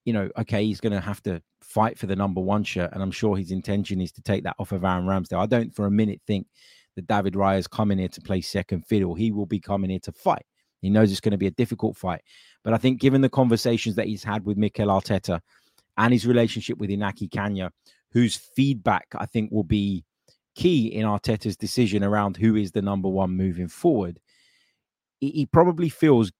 you 0.04 0.12
know, 0.12 0.30
okay, 0.38 0.66
he's 0.66 0.82
going 0.82 0.94
to 0.94 1.01
have 1.01 1.24
to 1.24 1.42
fight 1.62 1.98
for 1.98 2.08
the 2.08 2.16
number 2.16 2.42
one 2.42 2.63
shirt, 2.63 2.92
and 2.92 3.01
I'm 3.01 3.12
sure 3.12 3.38
his 3.38 3.51
intention 3.51 4.01
is 4.01 4.12
to 4.13 4.22
take 4.22 4.44
that 4.44 4.56
off 4.60 4.74
of 4.74 4.84
Aaron 4.84 5.06
Ramsdale. 5.06 5.39
I 5.39 5.46
don't 5.46 5.74
for 5.74 5.86
a 5.86 5.92
minute 5.92 6.22
think 6.27 6.48
that 6.98 7.08
David 7.08 7.36
Raya 7.36 7.60
is 7.60 7.68
coming 7.68 8.00
here 8.00 8.08
to 8.10 8.22
play 8.22 8.42
second 8.42 8.86
fiddle. 8.86 9.16
He 9.16 9.32
will 9.32 9.46
be 9.46 9.60
coming 9.62 9.89
here 9.89 10.00
to 10.00 10.12
fight. 10.12 10.46
He 10.81 10.89
knows 10.89 11.12
it's 11.12 11.22
going 11.22 11.31
to 11.31 11.38
be 11.38 11.48
a 11.48 11.51
difficult 11.51 11.98
fight. 11.98 12.22
But 12.63 12.74
I 12.74 12.77
think, 12.77 13.00
given 13.00 13.22
the 13.22 13.29
conversations 13.29 13.96
that 13.96 14.07
he's 14.07 14.24
had 14.24 14.46
with 14.46 14.57
Mikel 14.57 14.88
Arteta 14.88 15.41
and 15.98 16.13
his 16.13 16.27
relationship 16.27 16.77
with 16.77 16.89
Iñaki 16.89 17.29
Caña, 17.29 17.72
whose 18.12 18.36
feedback 18.36 19.07
I 19.15 19.25
think 19.25 19.51
will 19.51 19.63
be 19.63 20.03
key 20.55 20.88
in 20.88 21.05
Arteta's 21.05 21.57
decision 21.57 22.03
around 22.03 22.38
who 22.38 22.55
is 22.55 22.72
the 22.72 22.81
number 22.81 23.10
one 23.10 23.31
moving 23.31 23.67
forward, 23.67 24.19
he 25.19 25.48
probably 25.48 25.89
feels 25.89 26.31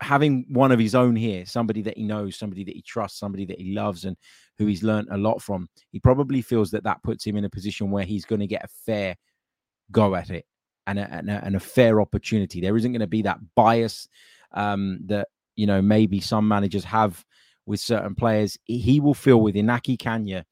having 0.00 0.44
one 0.48 0.72
of 0.72 0.80
his 0.80 0.94
own 0.94 1.14
here, 1.14 1.46
somebody 1.46 1.82
that 1.82 1.96
he 1.96 2.02
knows, 2.02 2.36
somebody 2.36 2.64
that 2.64 2.74
he 2.74 2.82
trusts, 2.82 3.20
somebody 3.20 3.44
that 3.44 3.60
he 3.60 3.72
loves, 3.72 4.04
and 4.04 4.16
who 4.58 4.66
he's 4.66 4.82
learned 4.82 5.08
a 5.10 5.16
lot 5.16 5.40
from, 5.40 5.68
he 5.92 6.00
probably 6.00 6.42
feels 6.42 6.70
that 6.72 6.82
that 6.84 7.02
puts 7.02 7.24
him 7.24 7.36
in 7.36 7.44
a 7.44 7.50
position 7.50 7.90
where 7.90 8.04
he's 8.04 8.24
going 8.24 8.40
to 8.40 8.46
get 8.46 8.64
a 8.64 8.68
fair 8.84 9.16
go 9.92 10.16
at 10.16 10.30
it 10.30 10.44
and 10.86 10.98
a, 10.98 11.12
and 11.12 11.30
a, 11.30 11.44
and 11.44 11.56
a 11.56 11.60
fair 11.60 12.00
opportunity. 12.00 12.60
There 12.60 12.76
isn't 12.76 12.92
going 12.92 13.00
to 13.00 13.06
be 13.06 13.22
that 13.22 13.38
bias 13.54 14.08
um, 14.52 15.00
that 15.06 15.28
you 15.56 15.66
know 15.66 15.82
maybe 15.82 16.20
some 16.20 16.46
managers 16.46 16.84
have 16.84 17.24
with 17.66 17.80
certain 17.80 18.14
players. 18.14 18.56
He 18.64 19.00
will 19.00 19.14
feel 19.14 19.40
with 19.40 19.54
Iñaki 19.54 19.96
Caña 19.96 20.44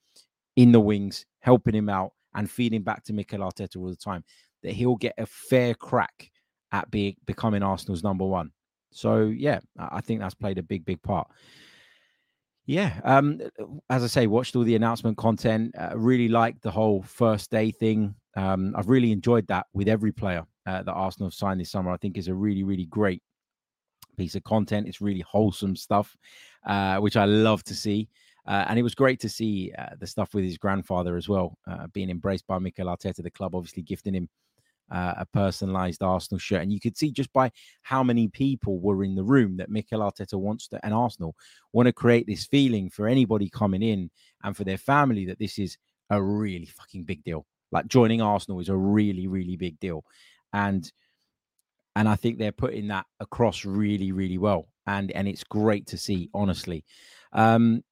in 0.57 0.73
the 0.73 0.81
wings, 0.81 1.26
helping 1.41 1.75
him 1.75 1.88
out 1.88 2.12
and 2.35 2.50
feeding 2.50 2.83
back 2.83 3.05
to 3.05 3.12
Mikel 3.12 3.41
Arteta 3.41 3.76
all 3.76 3.88
the 3.88 3.97
time, 3.97 4.25
that 4.62 4.73
he'll 4.73 4.97
get 4.97 5.14
a 5.19 5.26
fair 5.26 5.75
crack 5.75 6.31
at 6.73 6.91
being 6.91 7.17
becoming 7.26 7.62
Arsenal's 7.62 8.03
number 8.03 8.25
one. 8.25 8.50
So 8.91 9.26
yeah, 9.26 9.61
I 9.79 10.00
think 10.00 10.21
that's 10.21 10.35
played 10.35 10.59
a 10.59 10.62
big, 10.62 10.85
big 10.85 11.03
part. 11.03 11.29
Yeah, 12.67 12.99
um, 13.05 13.41
as 13.91 14.03
I 14.03 14.07
say, 14.07 14.26
watched 14.26 14.57
all 14.57 14.62
the 14.62 14.75
announcement 14.75 15.19
content. 15.19 15.75
Uh, 15.79 15.93
really 15.97 16.29
liked 16.29 16.62
the 16.62 16.71
whole 16.71 17.03
first 17.03 17.50
day 17.50 17.71
thing. 17.71 18.14
Um, 18.37 18.75
I've 18.76 18.88
really 18.88 19.12
enjoyed 19.12 19.47
that 19.49 19.67
with 19.73 19.88
every 19.88 20.12
player 20.12 20.45
uh, 20.67 20.83
that 20.83 20.93
Arsenal 20.93 21.29
have 21.29 21.35
signed 21.35 21.61
this 21.61 21.71
summer. 21.71 21.91
I 21.91 21.97
think 21.97 22.17
is 22.17 22.29
a 22.29 22.35
really, 22.35 22.64
really 22.64 22.87
great 22.87 23.23
piece 24.17 24.35
of 24.35 24.45
content. 24.45 24.88
It's 24.88 25.00
really 25.00 25.21
wholesome 25.21 25.76
stuff, 25.76 26.17
uh, 26.67 26.99
which 26.99 27.17
I 27.17 27.25
love 27.25 27.62
to 27.64 27.75
see. 27.75 28.09
Uh, 28.47 28.67
and 28.69 28.79
it 28.79 28.83
was 28.83 28.95
great 28.95 29.21
to 29.21 29.29
see 29.29 29.73
uh, 29.79 29.95
the 29.99 30.07
stuff 30.07 30.35
with 30.35 30.45
his 30.45 30.59
grandfather 30.59 31.17
as 31.17 31.29
well, 31.29 31.57
uh, 31.71 31.87
being 31.88 32.11
embraced 32.11 32.47
by 32.47 32.59
Mikel 32.59 32.87
Arteta, 32.87 33.23
the 33.23 33.31
club 33.31 33.55
obviously 33.55 33.83
gifting 33.83 34.14
him 34.14 34.29
uh, 34.91 35.14
a 35.19 35.26
personalized 35.26 36.03
Arsenal 36.03 36.38
shirt. 36.38 36.62
And 36.62 36.73
you 36.73 36.79
could 36.79 36.97
see 36.97 37.11
just 37.11 37.33
by 37.33 37.50
how 37.83 38.03
many 38.03 38.29
people 38.29 38.81
were 38.81 39.03
in 39.03 39.14
the 39.14 39.25
room 39.25 39.57
that 39.57 39.71
Mikel 39.71 40.00
Arteta 40.00 40.38
wants 40.38 40.69
to, 40.69 40.85
and 40.85 40.93
Arsenal 40.93 41.35
want 41.73 41.87
to 41.87 41.93
create 41.93 42.26
this 42.26 42.45
feeling 42.45 42.91
for 42.91 43.07
anybody 43.07 43.49
coming 43.49 43.83
in 43.83 44.11
and 44.43 44.55
for 44.55 44.64
their 44.64 44.79
family 44.79 45.25
that 45.26 45.38
this 45.38 45.59
is 45.59 45.79
a 46.11 46.23
really 46.23 46.67
fucking 46.67 47.05
big 47.05 47.25
deal. 47.25 47.47
Like 47.75 47.88
joining 47.88 48.23
Arsenal 48.23 48.61
is 48.61 48.69
a 48.71 48.76
really, 48.76 49.26
really 49.26 49.57
big 49.57 49.78
deal. 49.81 50.04
And 50.52 50.90
and 51.97 52.09
I 52.09 52.16
think 52.16 52.38
they're 52.38 52.52
putting 52.52 52.88
that 52.88 53.07
across 53.21 53.64
really, 53.64 54.12
really 54.12 54.38
well. 54.38 54.69
And 54.87 55.11
and 55.12 55.28
it's 55.28 55.45
great 55.45 55.88
to 55.88 55.99
see, 55.99 56.31
honestly. 56.33 56.85
Um, 57.33 57.83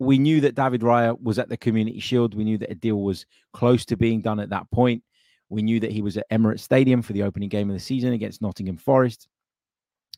we 0.00 0.18
knew 0.18 0.40
that 0.42 0.54
David 0.54 0.82
Raya 0.82 1.20
was 1.20 1.38
at 1.38 1.48
the 1.48 1.56
Community 1.56 2.00
Shield. 2.00 2.34
We 2.34 2.44
knew 2.44 2.58
that 2.58 2.70
a 2.70 2.74
deal 2.74 3.00
was 3.00 3.26
close 3.52 3.84
to 3.86 3.96
being 3.96 4.20
done 4.20 4.40
at 4.40 4.50
that 4.50 4.70
point. 4.70 5.02
We 5.48 5.62
knew 5.62 5.80
that 5.80 5.92
he 5.92 6.02
was 6.02 6.16
at 6.16 6.30
Emirates 6.30 6.60
Stadium 6.60 7.02
for 7.02 7.14
the 7.14 7.22
opening 7.22 7.48
game 7.48 7.70
of 7.70 7.74
the 7.74 7.80
season 7.80 8.12
against 8.12 8.42
Nottingham 8.42 8.76
Forest. 8.76 9.28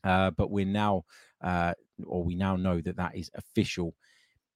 Uh, 0.03 0.31
but 0.31 0.51
we're 0.51 0.65
now, 0.65 1.05
uh, 1.43 1.73
or 2.05 2.23
we 2.23 2.35
now 2.35 2.55
know 2.55 2.81
that 2.81 2.97
that 2.97 3.15
is 3.15 3.31
official. 3.35 3.93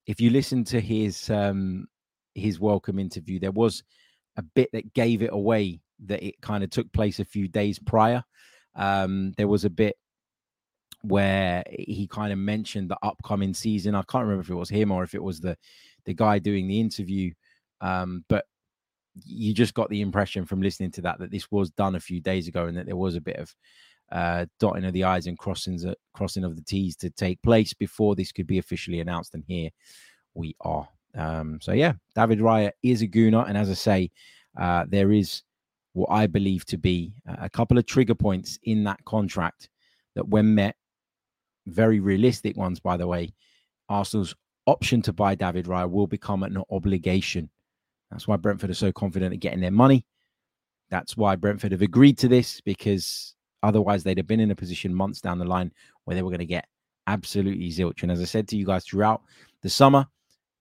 If 0.06 0.22
you 0.22 0.30
listen 0.30 0.64
to 0.66 0.80
his 0.80 1.30
um, 1.30 1.88
his 2.36 2.60
welcome 2.60 3.00
interview, 3.00 3.40
there 3.40 3.52
was 3.52 3.84
a 4.38 4.42
bit 4.42 4.70
that 4.74 4.94
gave 4.94 5.22
it 5.22 5.32
away 5.34 5.82
that 6.06 6.24
it 6.24 6.40
kind 6.42 6.64
of 6.64 6.70
took 6.70 6.92
place 6.92 7.20
a 7.20 7.26
few 7.26 7.48
days 7.48 7.80
prior. 7.80 8.24
Um, 8.76 9.34
there 9.38 9.48
was 9.48 9.66
a 9.66 9.70
bit 9.70 9.96
where 11.02 11.64
he 11.70 12.08
kind 12.08 12.34
of 12.34 12.40
mentioned 12.40 12.90
the 12.90 12.98
upcoming 13.04 13.54
season. 13.54 13.96
I 13.96 14.04
can't 14.04 14.24
remember 14.24 14.42
if 14.42 14.50
it 14.50 14.56
was 14.56 14.70
him 14.70 14.92
or 14.92 15.04
if 15.04 15.14
it 15.14 15.24
was 15.24 15.40
the 15.40 15.58
the 16.06 16.14
guy 16.14 16.40
doing 16.40 16.68
the 16.68 16.80
interview. 16.80 17.32
Um, 17.82 18.24
but 18.28 18.46
you 19.24 19.54
just 19.54 19.74
got 19.74 19.90
the 19.90 20.02
impression 20.02 20.46
from 20.46 20.62
listening 20.62 20.92
to 20.92 21.02
that 21.02 21.20
that 21.20 21.32
this 21.32 21.50
was 21.52 21.70
done 21.72 21.96
a 21.96 22.00
few 22.00 22.20
days 22.20 22.48
ago 22.48 22.66
and 22.66 22.78
that 22.78 22.86
there 22.86 22.96
was 22.96 23.16
a 23.16 23.22
bit 23.22 23.38
of 23.38 23.56
uh, 24.12 24.46
dotting 24.60 24.86
of 24.86 24.94
the 24.94 25.04
i's 25.04 25.26
and 25.26 25.38
crossings 25.38 25.84
uh, 25.86 25.94
crossing 26.14 26.44
of 26.44 26.56
the 26.56 26.62
t's 26.62 26.96
to 26.96 27.10
take 27.10 27.42
place 27.42 27.74
before 27.74 28.16
this 28.16 28.32
could 28.32 28.48
be 28.48 28.58
officially 28.58 29.00
announced. 29.00 29.34
And 29.34 29.44
here 29.48 29.70
we 30.34 30.56
are. 30.62 30.88
Um, 31.16 31.60
so 31.62 31.72
yeah, 31.72 31.94
David 32.16 32.40
Raya 32.40 32.72
is 32.84 33.02
a 33.02 33.08
gooner, 33.08 33.48
and 33.48 33.58
as 33.58 33.70
I 33.70 33.74
say, 33.74 34.12
uh, 34.58 34.86
there 34.88 35.12
is 35.12 35.44
what 35.94 36.10
I 36.12 36.28
believe 36.28 36.66
to 36.66 36.78
be 36.78 37.14
a 37.26 37.50
couple 37.50 37.78
of 37.78 37.86
trigger 37.86 38.16
points 38.16 38.60
in 38.64 38.84
that 38.84 39.04
contract 39.06 39.70
that, 40.16 40.28
when 40.28 40.54
met, 40.56 40.76
very 41.68 42.00
realistic 42.00 42.58
ones, 42.58 42.80
by 42.80 42.98
the 42.98 43.08
way, 43.08 43.34
Arsenal's 43.90 44.36
option 44.68 45.02
to 45.04 45.14
buy 45.14 45.36
David 45.36 45.66
Raya 45.66 45.90
will 45.90 46.08
become 46.08 46.44
an 46.44 46.62
obligation. 46.70 47.50
That's 48.12 48.28
why 48.28 48.38
Brentford 48.38 48.70
are 48.70 48.76
so 48.76 48.92
confident 48.92 49.34
at 49.34 49.40
getting 49.40 49.62
their 49.62 49.72
money. 49.72 50.06
That's 50.90 51.18
why 51.18 51.36
Brentford 51.36 51.72
have 51.72 51.82
agreed 51.82 52.18
to 52.20 52.28
this 52.28 52.62
because 52.62 53.36
otherwise 53.64 54.04
they'd 54.04 54.18
have 54.18 54.28
been 54.28 54.40
in 54.40 54.52
a 54.52 54.56
position 54.56 54.94
months 54.94 55.22
down 55.22 55.40
the 55.40 55.46
line 55.46 55.72
where 56.04 56.16
they 56.16 56.22
were 56.22 56.30
going 56.30 56.40
to 56.40 56.46
get 56.46 56.68
absolutely 57.08 57.70
zilch. 57.70 58.04
And 58.04 58.12
as 58.12 58.22
I 58.22 58.26
said 58.26 58.48
to 58.50 58.58
you 58.58 58.66
guys 58.66 58.86
throughout 58.86 59.22
the 59.62 59.70
summer, 59.70 60.06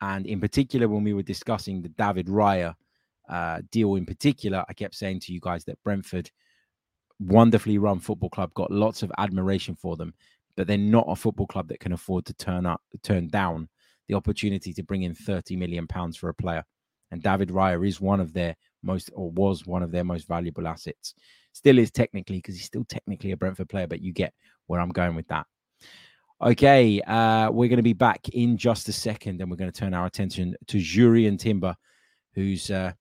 and 0.04 0.26
in 0.26 0.38
particular 0.38 0.86
when 0.86 1.02
we 1.02 1.14
were 1.14 1.22
discussing 1.22 1.80
the 1.80 1.88
David 1.88 2.26
Raya 2.26 2.74
uh, 3.28 3.62
deal 3.70 3.94
in 3.94 4.04
particular, 4.04 4.62
I 4.68 4.74
kept 4.74 4.94
saying 4.94 5.20
to 5.20 5.32
you 5.32 5.40
guys 5.40 5.64
that 5.64 5.82
Brentford, 5.82 6.30
wonderfully 7.18 7.78
run 7.78 8.00
football 8.00 8.28
club, 8.28 8.52
got 8.52 8.70
lots 8.70 9.02
of 9.02 9.10
admiration 9.16 9.74
for 9.74 9.96
them, 9.96 10.12
but 10.58 10.66
they're 10.66 10.76
not 10.76 11.06
a 11.08 11.16
football 11.16 11.46
club 11.46 11.68
that 11.68 11.80
can 11.80 11.92
afford 11.92 12.26
to 12.26 12.34
turn 12.34 12.66
up, 12.66 12.82
turn 13.02 13.28
down 13.28 13.66
the 14.08 14.14
opportunity 14.14 14.74
to 14.74 14.82
bring 14.82 15.04
in 15.04 15.14
30 15.14 15.56
million 15.56 15.86
pounds 15.86 16.18
for 16.18 16.28
a 16.28 16.34
player. 16.34 16.64
And 17.10 17.22
David 17.22 17.48
Raya 17.48 17.86
is 17.86 17.98
one 17.98 18.20
of 18.20 18.34
their 18.34 18.54
most, 18.82 19.10
or 19.14 19.30
was 19.30 19.64
one 19.64 19.82
of 19.82 19.90
their 19.90 20.04
most 20.04 20.28
valuable 20.28 20.68
assets. 20.68 21.14
Still 21.54 21.78
is 21.78 21.90
technically, 21.90 22.38
because 22.38 22.56
he's 22.56 22.66
still 22.66 22.84
technically 22.84 23.30
a 23.30 23.38
Brentford 23.38 23.70
player, 23.70 23.86
but 23.86 24.02
you 24.02 24.12
get 24.12 24.34
where 24.66 24.80
I'm 24.80 24.90
going 24.90 25.14
with 25.14 25.28
that. 25.28 25.46
Okay, 26.42 27.00
uh, 27.02 27.48
we're 27.52 27.68
going 27.68 27.76
to 27.76 27.82
be 27.82 27.92
back 27.92 28.28
in 28.30 28.56
just 28.56 28.88
a 28.88 28.92
second, 28.92 29.40
and 29.40 29.48
we're 29.48 29.56
going 29.56 29.70
to 29.70 29.78
turn 29.78 29.94
our 29.94 30.04
attention 30.04 30.56
to 30.66 30.78
Jurrien 30.78 31.38
Timber, 31.38 31.76
whose 32.34 32.72
uh, 32.72 32.92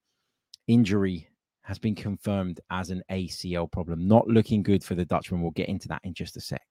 injury 0.68 1.28
has 1.64 1.80
been 1.80 1.96
confirmed 1.96 2.60
as 2.70 2.92
an 2.92 3.02
ACL 3.12 3.72
problem. 3.72 4.08
Not 4.08 4.28
looking 4.28 4.62
good 4.62 4.84
for 4.84 4.94
the 4.94 5.04
Dutchman. 5.04 5.42
We'll 5.42 5.50
get 5.50 5.68
into 5.68 5.88
that 5.88 6.02
in 6.04 6.14
just 6.14 6.38
a 6.38 6.42
sec. 6.42 6.62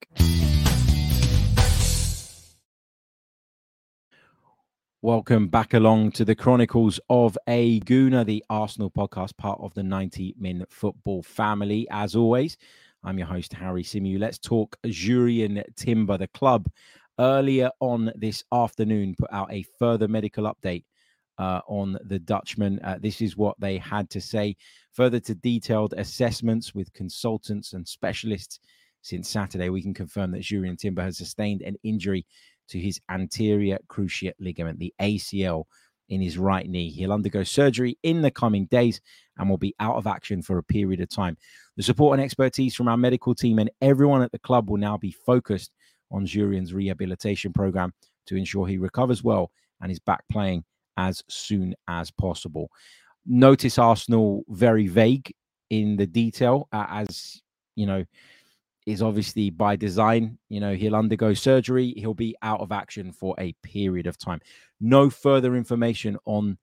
Welcome 5.03 5.49
back 5.49 5.75
along 5.75 6.13
to 6.13 6.25
the 6.25 6.37
Chronicles 6.37 7.01
of 7.11 7.37
a 7.49 7.81
Gooner, 7.81 8.25
the 8.25 8.45
Arsenal 8.49 8.89
podcast, 8.89 9.37
part 9.37 9.59
of 9.61 9.75
the 9.75 9.83
90 9.83 10.37
Min 10.39 10.65
Football 10.71 11.25
family. 11.25 11.89
As 11.91 12.15
always, 12.15 12.57
I'm 13.05 13.19
your 13.19 13.27
host, 13.27 13.53
Harry 13.53 13.83
Symeou. 13.83 14.21
Let's 14.21 14.39
talk 14.39 14.77
Jurrien 14.87 15.63
Timber. 15.75 16.19
The 16.19 16.29
club 16.29 16.69
earlier 17.19 17.71
on 17.81 18.13
this 18.15 18.45
afternoon 18.53 19.17
put 19.19 19.33
out 19.33 19.53
a 19.53 19.65
further 19.79 20.07
medical 20.07 20.45
update 20.45 20.85
uh, 21.37 21.61
on 21.67 21.99
the 22.05 22.21
Dutchman. 22.21 22.79
Uh, 22.85 22.99
this 23.01 23.21
is 23.21 23.37
what 23.37 23.59
they 23.59 23.79
had 23.79 24.09
to 24.11 24.21
say. 24.21 24.57
Further 24.93 25.19
to 25.19 25.35
detailed 25.35 25.95
assessments 25.97 26.77
with 26.77 26.93
consultants 26.93 27.73
and 27.73 27.87
specialists 27.87 28.61
since 29.01 29.29
Saturday, 29.29 29.69
we 29.69 29.83
can 29.83 29.95
confirm 29.95 30.31
that 30.31 30.43
Jurrien 30.43 30.79
Timber 30.79 31.03
has 31.03 31.19
sustained 31.19 31.63
an 31.63 31.75
injury 31.83 32.25
to 32.69 32.79
his 32.79 33.01
anterior 33.11 33.79
cruciate 33.89 34.35
ligament, 34.39 34.79
the 34.79 34.95
ACL, 35.01 35.65
in 36.09 36.21
his 36.21 36.39
right 36.39 36.69
knee. 36.69 36.91
He'll 36.91 37.13
undergo 37.13 37.43
surgery 37.43 37.99
in 38.03 38.23
the 38.23 38.31
coming 38.31 38.67
days 38.67 39.01
and 39.39 39.49
will 39.49 39.59
be 39.59 39.75
out 39.81 39.97
of 39.97 40.07
action 40.07 40.43
for 40.43 40.59
a 40.59 40.63
period 40.63 41.01
of 41.01 41.09
time. 41.09 41.37
The 41.77 41.83
support 41.83 42.19
and 42.19 42.25
expertise 42.25 42.75
from 42.75 42.89
our 42.89 42.97
medical 42.97 43.35
team 43.35 43.59
and 43.59 43.71
everyone 43.81 44.23
at 44.23 44.33
the 44.33 44.39
club 44.39 44.69
will 44.69 44.77
now 44.77 44.97
be 44.97 45.11
focused 45.11 45.73
on 46.11 46.27
Jurrien's 46.27 46.75
rehabilitation 46.75 47.53
program 47.53 47.93
to 48.27 48.37
ensure 48.37 48.67
he 48.67 48.79
recovers 48.79 49.25
well 49.25 49.51
and 49.81 49.91
is 49.91 49.99
back 49.99 50.23
playing 50.31 50.65
as 50.97 51.23
soon 51.29 51.75
as 51.89 52.11
possible. 52.11 52.71
Notice 53.27 53.79
Arsenal 53.79 54.45
very 54.49 54.87
vague 54.87 55.33
in 55.71 55.97
the 55.97 56.07
detail, 56.07 56.69
uh, 56.73 56.87
as 56.91 57.41
you 57.77 57.87
know, 57.87 58.05
is 58.87 59.01
obviously 59.01 59.49
by 59.49 59.77
design. 59.77 60.39
You 60.49 60.61
know, 60.61 60.75
he'll 60.75 60.97
undergo 60.97 61.33
surgery, 61.33 61.95
he'll 61.97 62.15
be 62.15 62.37
out 62.43 62.61
of 62.61 62.73
action 62.73 63.13
for 63.13 63.35
a 63.39 63.55
period 63.63 64.07
of 64.07 64.19
time. 64.19 64.41
No 64.81 65.09
further 65.09 65.57
information 65.57 66.19
on 66.27 66.59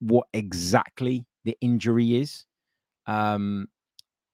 what 0.00 0.26
exactly 0.32 1.24
the 1.44 1.56
injury 1.60 2.16
is. 2.16 2.44
Um, 3.06 3.68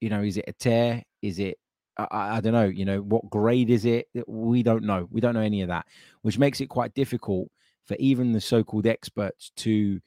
you 0.02 0.11
know, 0.11 0.23
is 0.23 0.37
it 0.37 0.44
a 0.49 0.52
tear? 0.52 1.02
Is 1.23 1.38
it 1.38 1.59
I, 1.97 2.37
I, 2.37 2.40
don't 2.40 2.52
know, 2.52 2.64
you 2.64 2.85
know, 2.85 3.00
what 3.00 3.28
grade 3.30 3.71
is 3.71 3.85
it? 3.85 4.09
We 4.26 4.62
don't 4.62 4.85
know. 4.85 5.06
We 5.11 5.21
don't 5.21 5.35
know 5.35 5.40
any 5.40 5.62
of 5.62 5.68
that, 5.68 5.87
which 6.23 6.38
makes 6.38 6.61
it 6.61 6.68
quite 6.68 6.94
difficult 6.94 7.49
for 7.85 7.97
even 7.99 8.32
the 8.32 8.40
so-called 8.40 8.87
experts 8.87 9.52
to 9.56 10.00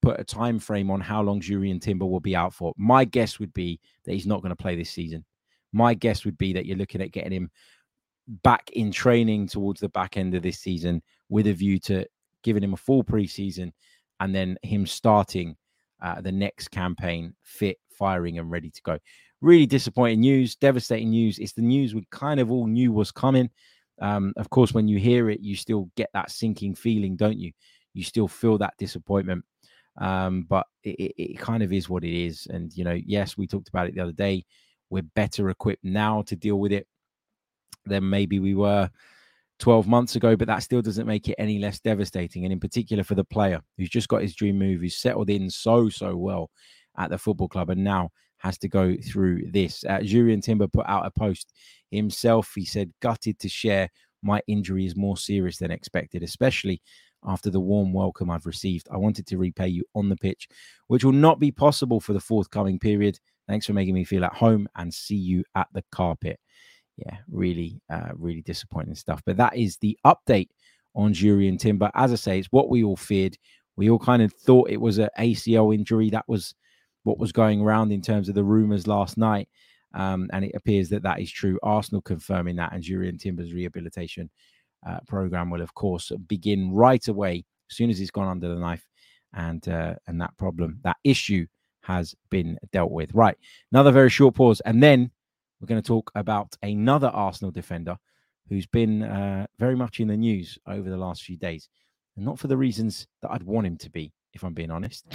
put 0.00 0.20
a 0.20 0.24
time 0.24 0.58
frame 0.58 0.90
on 0.90 1.00
how 1.00 1.22
long 1.22 1.40
Jurrien 1.40 1.80
Timber 1.80 2.06
will 2.06 2.20
be 2.20 2.36
out 2.36 2.54
for. 2.54 2.72
My 2.76 3.04
guess 3.04 3.38
would 3.38 3.52
be 3.52 3.80
that 4.04 4.12
he's 4.12 4.26
not 4.26 4.42
going 4.42 4.50
to 4.50 4.62
play 4.62 4.76
this 4.76 4.90
season. 4.90 5.24
My 5.72 5.94
guess 5.94 6.24
would 6.24 6.38
be 6.38 6.52
that 6.52 6.66
you're 6.66 6.76
looking 6.76 7.00
at 7.00 7.10
getting 7.10 7.32
him 7.32 7.50
back 8.42 8.70
in 8.70 8.92
training 8.92 9.48
towards 9.48 9.80
the 9.80 9.88
back 9.88 10.16
end 10.16 10.34
of 10.34 10.42
this 10.42 10.60
season 10.60 11.02
with 11.28 11.46
a 11.46 11.52
view 11.52 11.78
to 11.80 12.06
giving 12.42 12.62
him 12.62 12.74
a 12.74 12.78
full 12.78 13.02
preseason 13.02 13.72
and 14.20 14.34
then 14.34 14.56
him 14.62 14.86
starting 14.86 15.56
uh, 16.02 16.20
the 16.20 16.32
next 16.32 16.68
campaign 16.70 17.34
fit, 17.42 17.78
firing, 17.90 18.38
and 18.38 18.50
ready 18.50 18.70
to 18.70 18.82
go. 18.82 18.98
Really 19.44 19.66
disappointing 19.66 20.20
news, 20.20 20.56
devastating 20.56 21.10
news. 21.10 21.38
It's 21.38 21.52
the 21.52 21.60
news 21.60 21.94
we 21.94 22.06
kind 22.10 22.40
of 22.40 22.50
all 22.50 22.66
knew 22.66 22.92
was 22.92 23.12
coming. 23.12 23.50
Um, 24.00 24.32
of 24.38 24.48
course, 24.48 24.72
when 24.72 24.88
you 24.88 24.98
hear 24.98 25.28
it, 25.28 25.40
you 25.40 25.54
still 25.54 25.90
get 25.98 26.08
that 26.14 26.30
sinking 26.30 26.76
feeling, 26.76 27.14
don't 27.14 27.38
you? 27.38 27.52
You 27.92 28.04
still 28.04 28.26
feel 28.26 28.56
that 28.56 28.72
disappointment. 28.78 29.44
Um, 30.00 30.46
but 30.48 30.66
it, 30.82 30.98
it, 30.98 31.22
it 31.22 31.38
kind 31.38 31.62
of 31.62 31.74
is 31.74 31.90
what 31.90 32.04
it 32.04 32.18
is. 32.18 32.46
And, 32.46 32.74
you 32.74 32.84
know, 32.84 32.98
yes, 33.04 33.36
we 33.36 33.46
talked 33.46 33.68
about 33.68 33.86
it 33.86 33.94
the 33.94 34.00
other 34.00 34.12
day. 34.12 34.46
We're 34.88 35.02
better 35.14 35.50
equipped 35.50 35.84
now 35.84 36.22
to 36.22 36.36
deal 36.36 36.56
with 36.56 36.72
it 36.72 36.86
than 37.84 38.08
maybe 38.08 38.40
we 38.40 38.54
were 38.54 38.88
12 39.58 39.86
months 39.86 40.16
ago, 40.16 40.36
but 40.36 40.48
that 40.48 40.62
still 40.62 40.80
doesn't 40.80 41.06
make 41.06 41.28
it 41.28 41.36
any 41.36 41.58
less 41.58 41.80
devastating. 41.80 42.44
And 42.44 42.52
in 42.54 42.60
particular 42.60 43.04
for 43.04 43.14
the 43.14 43.24
player 43.24 43.60
who's 43.76 43.90
just 43.90 44.08
got 44.08 44.22
his 44.22 44.34
dream 44.34 44.58
move, 44.58 44.80
who's 44.80 44.96
settled 44.96 45.28
in 45.28 45.50
so, 45.50 45.90
so 45.90 46.16
well 46.16 46.50
at 46.96 47.10
the 47.10 47.18
football 47.18 47.48
club 47.48 47.68
and 47.68 47.84
now 47.84 48.10
has 48.44 48.58
to 48.58 48.68
go 48.68 48.94
through 48.96 49.50
this. 49.50 49.84
Uh, 49.84 49.98
Jurrien 49.98 50.42
Timber 50.42 50.68
put 50.68 50.86
out 50.86 51.06
a 51.06 51.10
post 51.10 51.52
himself. 51.90 52.52
He 52.54 52.64
said, 52.64 52.92
gutted 53.00 53.38
to 53.40 53.48
share 53.48 53.88
my 54.24 54.40
injury 54.46 54.86
is 54.86 54.96
more 54.96 55.16
serious 55.16 55.58
than 55.58 55.70
expected, 55.70 56.22
especially 56.22 56.80
after 57.26 57.50
the 57.50 57.60
warm 57.60 57.92
welcome 57.92 58.30
I've 58.30 58.46
received. 58.46 58.88
I 58.90 58.96
wanted 58.96 59.26
to 59.28 59.38
repay 59.38 59.68
you 59.68 59.84
on 59.94 60.08
the 60.08 60.16
pitch, 60.16 60.48
which 60.88 61.04
will 61.04 61.12
not 61.12 61.38
be 61.38 61.50
possible 61.50 62.00
for 62.00 62.12
the 62.12 62.20
forthcoming 62.20 62.78
period. 62.78 63.18
Thanks 63.48 63.66
for 63.66 63.74
making 63.74 63.94
me 63.94 64.04
feel 64.04 64.24
at 64.24 64.34
home 64.34 64.66
and 64.76 64.92
see 64.92 65.16
you 65.16 65.44
at 65.54 65.68
the 65.72 65.84
carpet. 65.92 66.40
Yeah, 66.96 67.16
really, 67.30 67.80
uh, 67.90 68.10
really 68.14 68.42
disappointing 68.42 68.94
stuff. 68.94 69.22
But 69.26 69.36
that 69.36 69.56
is 69.56 69.76
the 69.78 69.98
update 70.06 70.48
on 70.94 71.12
Jurrien 71.12 71.58
Timber. 71.58 71.90
As 71.94 72.12
I 72.12 72.16
say, 72.16 72.38
it's 72.38 72.48
what 72.50 72.70
we 72.70 72.82
all 72.82 72.96
feared. 72.96 73.36
We 73.76 73.90
all 73.90 73.98
kind 73.98 74.22
of 74.22 74.32
thought 74.32 74.70
it 74.70 74.80
was 74.80 74.98
an 74.98 75.08
ACL 75.18 75.74
injury. 75.74 76.10
That 76.10 76.28
was 76.28 76.54
what 77.04 77.18
was 77.18 77.32
going 77.32 77.60
around 77.60 77.92
in 77.92 78.02
terms 78.02 78.28
of 78.28 78.34
the 78.34 78.44
rumors 78.44 78.86
last 78.86 79.16
night. 79.16 79.48
Um, 79.94 80.28
and 80.32 80.44
it 80.44 80.52
appears 80.54 80.88
that 80.88 81.04
that 81.04 81.20
is 81.20 81.30
true. 81.30 81.58
Arsenal 81.62 82.02
confirming 82.02 82.56
that, 82.56 82.72
and 82.72 82.82
Jurrien 82.82 83.18
Timber's 83.18 83.52
rehabilitation 83.52 84.28
uh, 84.84 84.98
program 85.06 85.50
will, 85.50 85.62
of 85.62 85.74
course, 85.74 86.10
begin 86.26 86.72
right 86.72 87.06
away 87.06 87.44
as 87.70 87.76
soon 87.76 87.90
as 87.90 87.98
he's 87.98 88.10
gone 88.10 88.28
under 88.28 88.48
the 88.48 88.60
knife, 88.60 88.84
and 89.32 89.66
uh, 89.68 89.94
and 90.08 90.20
that 90.20 90.36
problem, 90.36 90.80
that 90.82 90.96
issue, 91.04 91.46
has 91.82 92.14
been 92.28 92.58
dealt 92.72 92.90
with. 92.90 93.14
Right, 93.14 93.36
another 93.70 93.92
very 93.92 94.10
short 94.10 94.34
pause, 94.34 94.60
and 94.62 94.82
then 94.82 95.12
we're 95.60 95.68
going 95.68 95.80
to 95.80 95.86
talk 95.86 96.10
about 96.16 96.56
another 96.62 97.08
Arsenal 97.08 97.52
defender 97.52 97.96
who's 98.48 98.66
been 98.66 99.02
uh, 99.04 99.46
very 99.58 99.76
much 99.76 100.00
in 100.00 100.08
the 100.08 100.16
news 100.16 100.58
over 100.66 100.90
the 100.90 100.96
last 100.96 101.22
few 101.22 101.36
days, 101.36 101.68
and 102.16 102.24
not 102.24 102.38
for 102.38 102.48
the 102.48 102.56
reasons 102.56 103.06
that 103.22 103.30
I'd 103.30 103.44
want 103.44 103.66
him 103.66 103.76
to 103.78 103.90
be, 103.90 104.12
if 104.32 104.42
I'm 104.42 104.54
being 104.54 104.72
honest. 104.72 105.06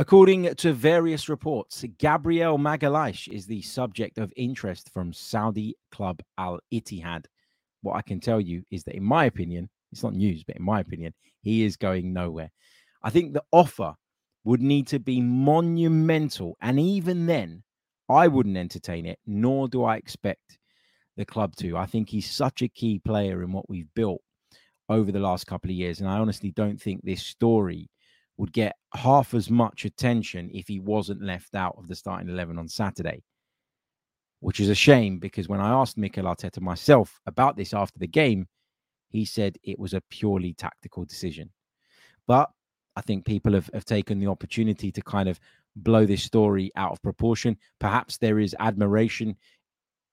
According 0.00 0.54
to 0.54 0.72
various 0.72 1.28
reports, 1.28 1.84
Gabriel 1.98 2.56
Magalhaes 2.56 3.26
is 3.32 3.46
the 3.46 3.60
subject 3.62 4.18
of 4.18 4.32
interest 4.36 4.92
from 4.92 5.12
Saudi 5.12 5.74
club 5.90 6.22
Al 6.38 6.60
Ittihad. 6.72 7.24
What 7.82 7.96
I 7.96 8.02
can 8.02 8.20
tell 8.20 8.40
you 8.40 8.62
is 8.70 8.84
that, 8.84 8.94
in 8.94 9.02
my 9.02 9.24
opinion, 9.24 9.68
it's 9.90 10.04
not 10.04 10.14
news, 10.14 10.44
but 10.44 10.54
in 10.54 10.62
my 10.62 10.78
opinion, 10.78 11.14
he 11.40 11.64
is 11.64 11.76
going 11.76 12.12
nowhere. 12.12 12.52
I 13.02 13.10
think 13.10 13.32
the 13.32 13.42
offer 13.50 13.92
would 14.44 14.62
need 14.62 14.86
to 14.86 15.00
be 15.00 15.20
monumental. 15.20 16.56
And 16.60 16.78
even 16.78 17.26
then, 17.26 17.64
I 18.08 18.28
wouldn't 18.28 18.56
entertain 18.56 19.04
it, 19.04 19.18
nor 19.26 19.66
do 19.66 19.82
I 19.82 19.96
expect 19.96 20.60
the 21.16 21.26
club 21.26 21.56
to. 21.56 21.76
I 21.76 21.86
think 21.86 22.08
he's 22.08 22.30
such 22.30 22.62
a 22.62 22.68
key 22.68 23.00
player 23.00 23.42
in 23.42 23.50
what 23.50 23.68
we've 23.68 23.92
built 23.96 24.20
over 24.88 25.10
the 25.10 25.18
last 25.18 25.48
couple 25.48 25.70
of 25.70 25.76
years. 25.76 25.98
And 25.98 26.08
I 26.08 26.18
honestly 26.18 26.52
don't 26.52 26.80
think 26.80 27.00
this 27.02 27.24
story 27.24 27.90
would 28.38 28.52
get 28.52 28.76
half 28.94 29.34
as 29.34 29.50
much 29.50 29.84
attention 29.84 30.48
if 30.54 30.66
he 30.68 30.80
wasn't 30.80 31.22
left 31.22 31.54
out 31.54 31.74
of 31.76 31.88
the 31.88 31.94
starting 31.94 32.28
11 32.28 32.58
on 32.58 32.68
Saturday, 32.68 33.22
which 34.40 34.60
is 34.60 34.70
a 34.70 34.74
shame 34.74 35.18
because 35.18 35.48
when 35.48 35.60
I 35.60 35.70
asked 35.70 35.98
Mikel 35.98 36.24
Arteta 36.24 36.60
myself 36.60 37.20
about 37.26 37.56
this 37.56 37.74
after 37.74 37.98
the 37.98 38.06
game, 38.06 38.46
he 39.10 39.24
said 39.24 39.58
it 39.64 39.78
was 39.78 39.92
a 39.92 40.02
purely 40.08 40.54
tactical 40.54 41.04
decision. 41.04 41.50
But 42.26 42.48
I 42.94 43.00
think 43.00 43.24
people 43.24 43.52
have, 43.54 43.68
have 43.74 43.84
taken 43.84 44.18
the 44.18 44.28
opportunity 44.28 44.92
to 44.92 45.02
kind 45.02 45.28
of 45.28 45.40
blow 45.76 46.06
this 46.06 46.22
story 46.22 46.70
out 46.76 46.92
of 46.92 47.02
proportion. 47.02 47.56
Perhaps 47.80 48.18
there 48.18 48.38
is 48.38 48.54
admiration 48.60 49.36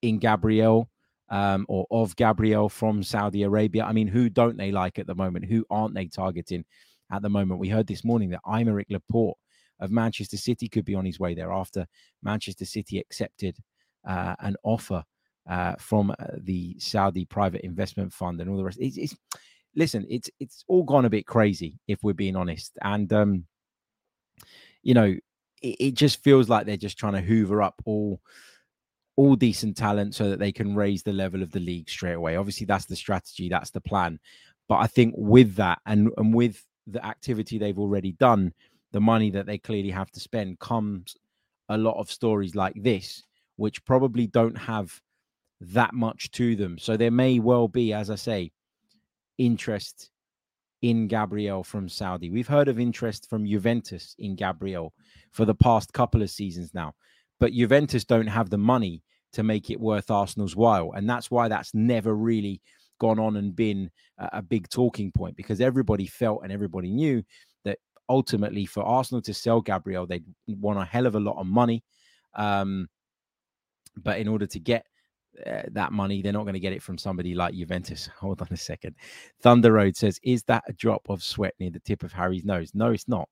in 0.02 0.18
Gabriel 0.18 0.88
um, 1.28 1.66
or 1.68 1.86
of 1.90 2.16
Gabriel 2.16 2.68
from 2.68 3.02
Saudi 3.02 3.42
Arabia. 3.42 3.84
I 3.84 3.92
mean, 3.92 4.08
who 4.08 4.28
don't 4.28 4.56
they 4.56 4.72
like 4.72 4.98
at 4.98 5.06
the 5.06 5.14
moment? 5.14 5.44
Who 5.44 5.64
aren't 5.70 5.94
they 5.94 6.06
targeting? 6.06 6.64
At 7.10 7.22
the 7.22 7.28
moment. 7.28 7.60
We 7.60 7.68
heard 7.68 7.86
this 7.86 8.04
morning 8.04 8.30
that 8.30 8.44
Aymeric 8.46 8.86
Laporte 8.90 9.38
of 9.80 9.90
Manchester 9.90 10.36
City 10.36 10.68
could 10.68 10.84
be 10.84 10.94
on 10.94 11.04
his 11.04 11.20
way 11.20 11.34
there 11.34 11.52
after 11.52 11.86
Manchester 12.22 12.64
City 12.64 12.98
accepted 12.98 13.56
uh, 14.06 14.34
an 14.40 14.56
offer 14.62 15.04
uh, 15.48 15.74
from 15.78 16.10
uh, 16.10 16.14
the 16.38 16.76
Saudi 16.78 17.24
private 17.24 17.62
investment 17.62 18.12
fund 18.12 18.40
and 18.40 18.50
all 18.50 18.56
the 18.56 18.64
rest. 18.64 18.78
It's, 18.80 18.96
it's, 18.96 19.16
listen, 19.74 20.06
it's 20.08 20.30
it's 20.40 20.64
all 20.68 20.82
gone 20.82 21.04
a 21.04 21.10
bit 21.10 21.26
crazy 21.26 21.78
if 21.86 22.02
we're 22.02 22.14
being 22.14 22.36
honest, 22.36 22.72
and 22.82 23.12
um, 23.12 23.46
you 24.82 24.94
know, 24.94 25.14
it, 25.62 25.76
it 25.78 25.94
just 25.94 26.22
feels 26.22 26.48
like 26.48 26.66
they're 26.66 26.76
just 26.76 26.98
trying 26.98 27.14
to 27.14 27.20
hoover 27.20 27.62
up 27.62 27.80
all 27.84 28.20
all 29.16 29.34
decent 29.34 29.76
talent 29.76 30.14
so 30.14 30.28
that 30.28 30.38
they 30.38 30.52
can 30.52 30.74
raise 30.74 31.02
the 31.02 31.12
level 31.12 31.42
of 31.42 31.50
the 31.50 31.60
league 31.60 31.88
straight 31.88 32.14
away. 32.14 32.36
Obviously, 32.36 32.66
that's 32.66 32.86
the 32.86 32.96
strategy, 32.96 33.48
that's 33.48 33.70
the 33.70 33.80
plan. 33.80 34.18
But 34.68 34.76
I 34.76 34.86
think 34.88 35.14
with 35.16 35.54
that 35.56 35.78
and 35.86 36.10
and 36.16 36.34
with 36.34 36.62
the 36.86 37.04
activity 37.04 37.58
they've 37.58 37.78
already 37.78 38.12
done, 38.12 38.52
the 38.92 39.00
money 39.00 39.30
that 39.30 39.46
they 39.46 39.58
clearly 39.58 39.90
have 39.90 40.10
to 40.12 40.20
spend, 40.20 40.58
comes 40.58 41.16
a 41.68 41.76
lot 41.76 41.98
of 41.98 42.10
stories 42.10 42.54
like 42.54 42.74
this, 42.82 43.22
which 43.56 43.84
probably 43.84 44.26
don't 44.26 44.56
have 44.56 45.00
that 45.60 45.94
much 45.94 46.30
to 46.32 46.54
them. 46.56 46.78
So 46.78 46.96
there 46.96 47.10
may 47.10 47.38
well 47.38 47.68
be, 47.68 47.92
as 47.92 48.10
I 48.10 48.14
say, 48.14 48.52
interest 49.38 50.10
in 50.82 51.08
Gabriel 51.08 51.64
from 51.64 51.88
Saudi. 51.88 52.30
We've 52.30 52.46
heard 52.46 52.68
of 52.68 52.78
interest 52.78 53.28
from 53.28 53.46
Juventus 53.46 54.14
in 54.18 54.36
Gabriel 54.36 54.92
for 55.32 55.44
the 55.44 55.54
past 55.54 55.92
couple 55.92 56.22
of 56.22 56.30
seasons 56.30 56.74
now, 56.74 56.94
but 57.40 57.52
Juventus 57.52 58.04
don't 58.04 58.26
have 58.26 58.50
the 58.50 58.58
money 58.58 59.02
to 59.32 59.42
make 59.42 59.70
it 59.70 59.80
worth 59.80 60.10
Arsenal's 60.10 60.54
while. 60.56 60.92
And 60.94 61.08
that's 61.08 61.30
why 61.30 61.48
that's 61.48 61.74
never 61.74 62.14
really 62.14 62.60
gone 62.98 63.18
on 63.18 63.36
and 63.36 63.54
been 63.54 63.90
a, 64.18 64.28
a 64.34 64.42
big 64.42 64.68
talking 64.68 65.12
point 65.12 65.36
because 65.36 65.60
everybody 65.60 66.06
felt 66.06 66.40
and 66.42 66.52
everybody 66.52 66.90
knew 66.90 67.22
that 67.64 67.78
ultimately 68.08 68.66
for 68.66 68.82
Arsenal 68.82 69.22
to 69.22 69.34
sell 69.34 69.60
Gabriel, 69.60 70.06
they'd 70.06 70.24
want 70.48 70.78
a 70.78 70.84
hell 70.84 71.06
of 71.06 71.14
a 71.14 71.20
lot 71.20 71.38
of 71.38 71.46
money. 71.46 71.82
Um, 72.34 72.88
but 73.96 74.18
in 74.18 74.28
order 74.28 74.46
to 74.46 74.58
get 74.58 74.86
uh, 75.44 75.62
that 75.72 75.92
money, 75.92 76.22
they're 76.22 76.32
not 76.32 76.44
going 76.44 76.54
to 76.54 76.60
get 76.60 76.72
it 76.72 76.82
from 76.82 76.98
somebody 76.98 77.34
like 77.34 77.54
Juventus. 77.54 78.08
Hold 78.18 78.40
on 78.42 78.48
a 78.50 78.56
second. 78.56 78.94
Thunder 79.40 79.72
Road 79.72 79.96
says, 79.96 80.20
Is 80.22 80.42
that 80.44 80.64
a 80.68 80.72
drop 80.72 81.08
of 81.08 81.22
sweat 81.22 81.54
near 81.58 81.70
the 81.70 81.80
tip 81.80 82.02
of 82.02 82.12
Harry's 82.12 82.44
nose? 82.44 82.72
No, 82.74 82.90
it's 82.90 83.08
not. 83.08 83.28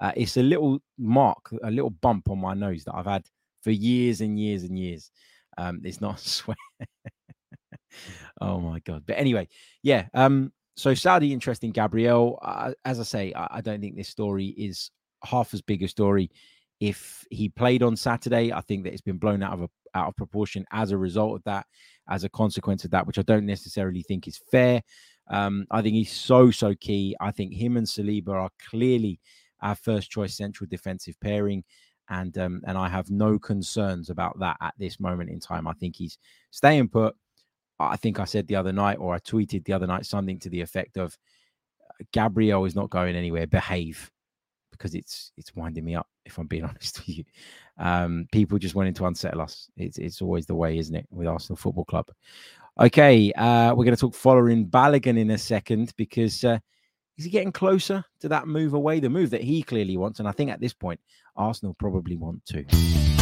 Uh, 0.00 0.12
it's 0.16 0.36
a 0.36 0.42
little 0.42 0.80
mark, 0.96 1.50
a 1.62 1.70
little 1.70 1.90
bump 1.90 2.30
on 2.30 2.38
my 2.38 2.54
nose 2.54 2.84
that 2.84 2.94
I've 2.94 3.06
had 3.06 3.26
for 3.62 3.72
years 3.72 4.20
and 4.20 4.38
years 4.38 4.62
and 4.62 4.78
years. 4.78 5.10
Um, 5.56 5.80
it's 5.84 6.00
not 6.00 6.20
sweat. 6.20 6.56
Oh 8.40 8.60
my 8.60 8.80
god! 8.80 9.04
But 9.06 9.18
anyway, 9.18 9.48
yeah. 9.82 10.06
Um, 10.14 10.52
so 10.76 10.94
Saudi 10.94 11.32
interesting, 11.32 11.72
Gabriel. 11.72 12.38
Uh, 12.42 12.72
as 12.84 13.00
I 13.00 13.02
say, 13.02 13.32
I, 13.34 13.48
I, 13.56 13.60
don't 13.60 13.80
think 13.80 13.96
this 13.96 14.08
story 14.08 14.46
is 14.46 14.90
half 15.24 15.52
as 15.52 15.60
big 15.60 15.82
a 15.82 15.88
story. 15.88 16.30
If 16.80 17.24
he 17.30 17.48
played 17.48 17.82
on 17.82 17.96
Saturday, 17.96 18.52
I 18.52 18.60
think 18.60 18.84
that 18.84 18.92
it's 18.92 19.02
been 19.02 19.18
blown 19.18 19.42
out 19.42 19.54
of 19.54 19.62
a, 19.62 19.68
out 19.94 20.08
of 20.08 20.16
proportion 20.16 20.64
as 20.70 20.92
a 20.92 20.98
result 20.98 21.34
of 21.34 21.44
that, 21.44 21.66
as 22.08 22.22
a 22.22 22.28
consequence 22.28 22.84
of 22.84 22.92
that, 22.92 23.06
which 23.06 23.18
I 23.18 23.22
don't 23.22 23.46
necessarily 23.46 24.02
think 24.02 24.28
is 24.28 24.40
fair. 24.50 24.82
Um, 25.30 25.66
I 25.70 25.82
think 25.82 25.94
he's 25.94 26.12
so 26.12 26.50
so 26.50 26.74
key. 26.74 27.16
I 27.20 27.32
think 27.32 27.52
him 27.52 27.76
and 27.76 27.86
Saliba 27.86 28.28
are 28.28 28.50
clearly 28.70 29.20
our 29.60 29.74
first 29.74 30.10
choice 30.10 30.36
central 30.36 30.68
defensive 30.70 31.16
pairing 31.20 31.64
and 32.10 32.36
um, 32.38 32.62
and 32.66 32.76
I 32.78 32.88
have 32.88 33.10
no 33.10 33.38
concerns 33.38 34.10
about 34.10 34.38
that 34.40 34.56
at 34.60 34.74
this 34.78 34.98
moment 34.98 35.30
in 35.30 35.40
time. 35.40 35.66
I 35.66 35.72
think 35.74 35.96
he's 35.96 36.18
staying 36.50 36.88
put. 36.88 37.14
I 37.80 37.96
think 37.96 38.18
I 38.18 38.24
said 38.24 38.46
the 38.46 38.56
other 38.56 38.72
night, 38.72 38.98
or 38.98 39.14
I 39.14 39.18
tweeted 39.18 39.64
the 39.64 39.72
other 39.72 39.86
night, 39.86 40.06
something 40.06 40.38
to 40.40 40.50
the 40.50 40.60
effect 40.60 40.96
of 40.96 41.16
Gabriel 42.12 42.64
is 42.64 42.74
not 42.74 42.90
going 42.90 43.16
anywhere. 43.16 43.46
Behave, 43.46 44.10
because 44.70 44.94
it's 44.94 45.32
it's 45.36 45.54
winding 45.54 45.84
me 45.84 45.94
up. 45.94 46.08
If 46.24 46.38
I'm 46.38 46.46
being 46.46 46.64
honest 46.68 46.98
with 46.98 47.18
you, 47.18 47.24
um, 47.78 48.26
people 48.32 48.58
just 48.58 48.74
wanting 48.74 48.94
to 48.94 49.06
unsettle 49.06 49.40
us. 49.40 49.68
It's 49.76 49.98
it's 49.98 50.22
always 50.22 50.46
the 50.46 50.54
way, 50.54 50.78
isn't 50.78 50.94
it, 50.94 51.06
with 51.10 51.28
Arsenal 51.28 51.56
Football 51.56 51.84
Club? 51.84 52.06
Okay, 52.80 53.32
uh, 53.32 53.74
we're 53.74 53.84
going 53.84 53.96
to 53.96 54.00
talk 54.00 54.14
Folarin 54.14 54.70
Balogun 54.70 55.18
in 55.18 55.30
a 55.30 55.38
second 55.38 55.92
because 55.96 56.44
uh, 56.44 56.60
is 57.16 57.24
he 57.24 57.30
getting 57.30 57.50
closer 57.50 58.04
to 58.20 58.28
that 58.28 58.46
move 58.46 58.74
away, 58.74 59.00
the 59.00 59.10
move 59.10 59.30
that 59.30 59.42
he 59.42 59.62
clearly 59.62 59.96
wants? 59.96 60.20
And 60.20 60.28
I 60.28 60.32
think 60.32 60.52
at 60.52 60.60
this 60.60 60.72
point, 60.72 61.00
Arsenal 61.36 61.74
probably 61.74 62.16
want 62.16 62.44
to. 62.46 63.17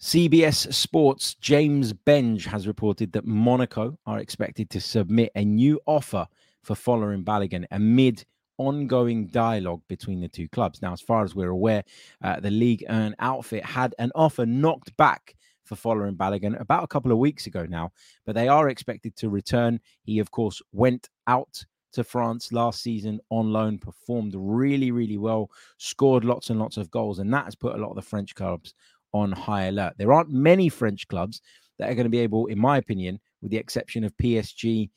CBS 0.00 0.72
Sports 0.72 1.34
James 1.34 1.92
Benge 1.92 2.46
has 2.46 2.66
reported 2.66 3.12
that 3.12 3.26
Monaco 3.26 3.98
are 4.06 4.18
expected 4.18 4.70
to 4.70 4.80
submit 4.80 5.30
a 5.34 5.44
new 5.44 5.78
offer 5.84 6.26
for 6.62 6.74
Folarin 6.74 7.22
Balogun 7.22 7.66
amid 7.70 8.24
ongoing 8.56 9.26
dialogue 9.26 9.82
between 9.88 10.22
the 10.22 10.28
two 10.28 10.48
clubs. 10.48 10.80
Now, 10.80 10.94
as 10.94 11.02
far 11.02 11.22
as 11.22 11.34
we're 11.34 11.50
aware, 11.50 11.84
uh, 12.24 12.40
the 12.40 12.50
league 12.50 12.82
1 12.88 13.14
outfit 13.18 13.62
had 13.62 13.94
an 13.98 14.10
offer 14.14 14.46
knocked 14.46 14.96
back 14.96 15.34
for 15.64 15.74
Folarin 15.74 16.16
Balogun 16.16 16.58
about 16.58 16.82
a 16.84 16.88
couple 16.88 17.12
of 17.12 17.18
weeks 17.18 17.46
ago 17.46 17.66
now, 17.68 17.92
but 18.24 18.34
they 18.34 18.48
are 18.48 18.70
expected 18.70 19.14
to 19.16 19.28
return. 19.28 19.80
He, 20.02 20.18
of 20.18 20.30
course, 20.30 20.62
went 20.72 21.10
out 21.26 21.62
to 21.92 22.04
France 22.04 22.52
last 22.52 22.82
season 22.82 23.20
on 23.28 23.52
loan, 23.52 23.78
performed 23.78 24.34
really, 24.34 24.92
really 24.92 25.18
well, 25.18 25.50
scored 25.76 26.24
lots 26.24 26.48
and 26.48 26.58
lots 26.58 26.78
of 26.78 26.90
goals, 26.90 27.18
and 27.18 27.34
that 27.34 27.44
has 27.44 27.54
put 27.54 27.74
a 27.74 27.78
lot 27.78 27.90
of 27.90 27.96
the 27.96 28.02
French 28.02 28.34
clubs 28.34 28.72
on 29.12 29.32
high 29.32 29.64
alert. 29.64 29.94
There 29.98 30.12
aren't 30.12 30.30
many 30.30 30.68
French 30.68 31.08
clubs 31.08 31.40
that 31.78 31.90
are 31.90 31.94
going 31.94 32.04
to 32.04 32.10
be 32.10 32.20
able, 32.20 32.46
in 32.46 32.58
my 32.58 32.78
opinion, 32.78 33.20
with 33.42 33.50
the 33.50 33.56
exception 33.56 34.04
of 34.04 34.16
PSG 34.16 34.90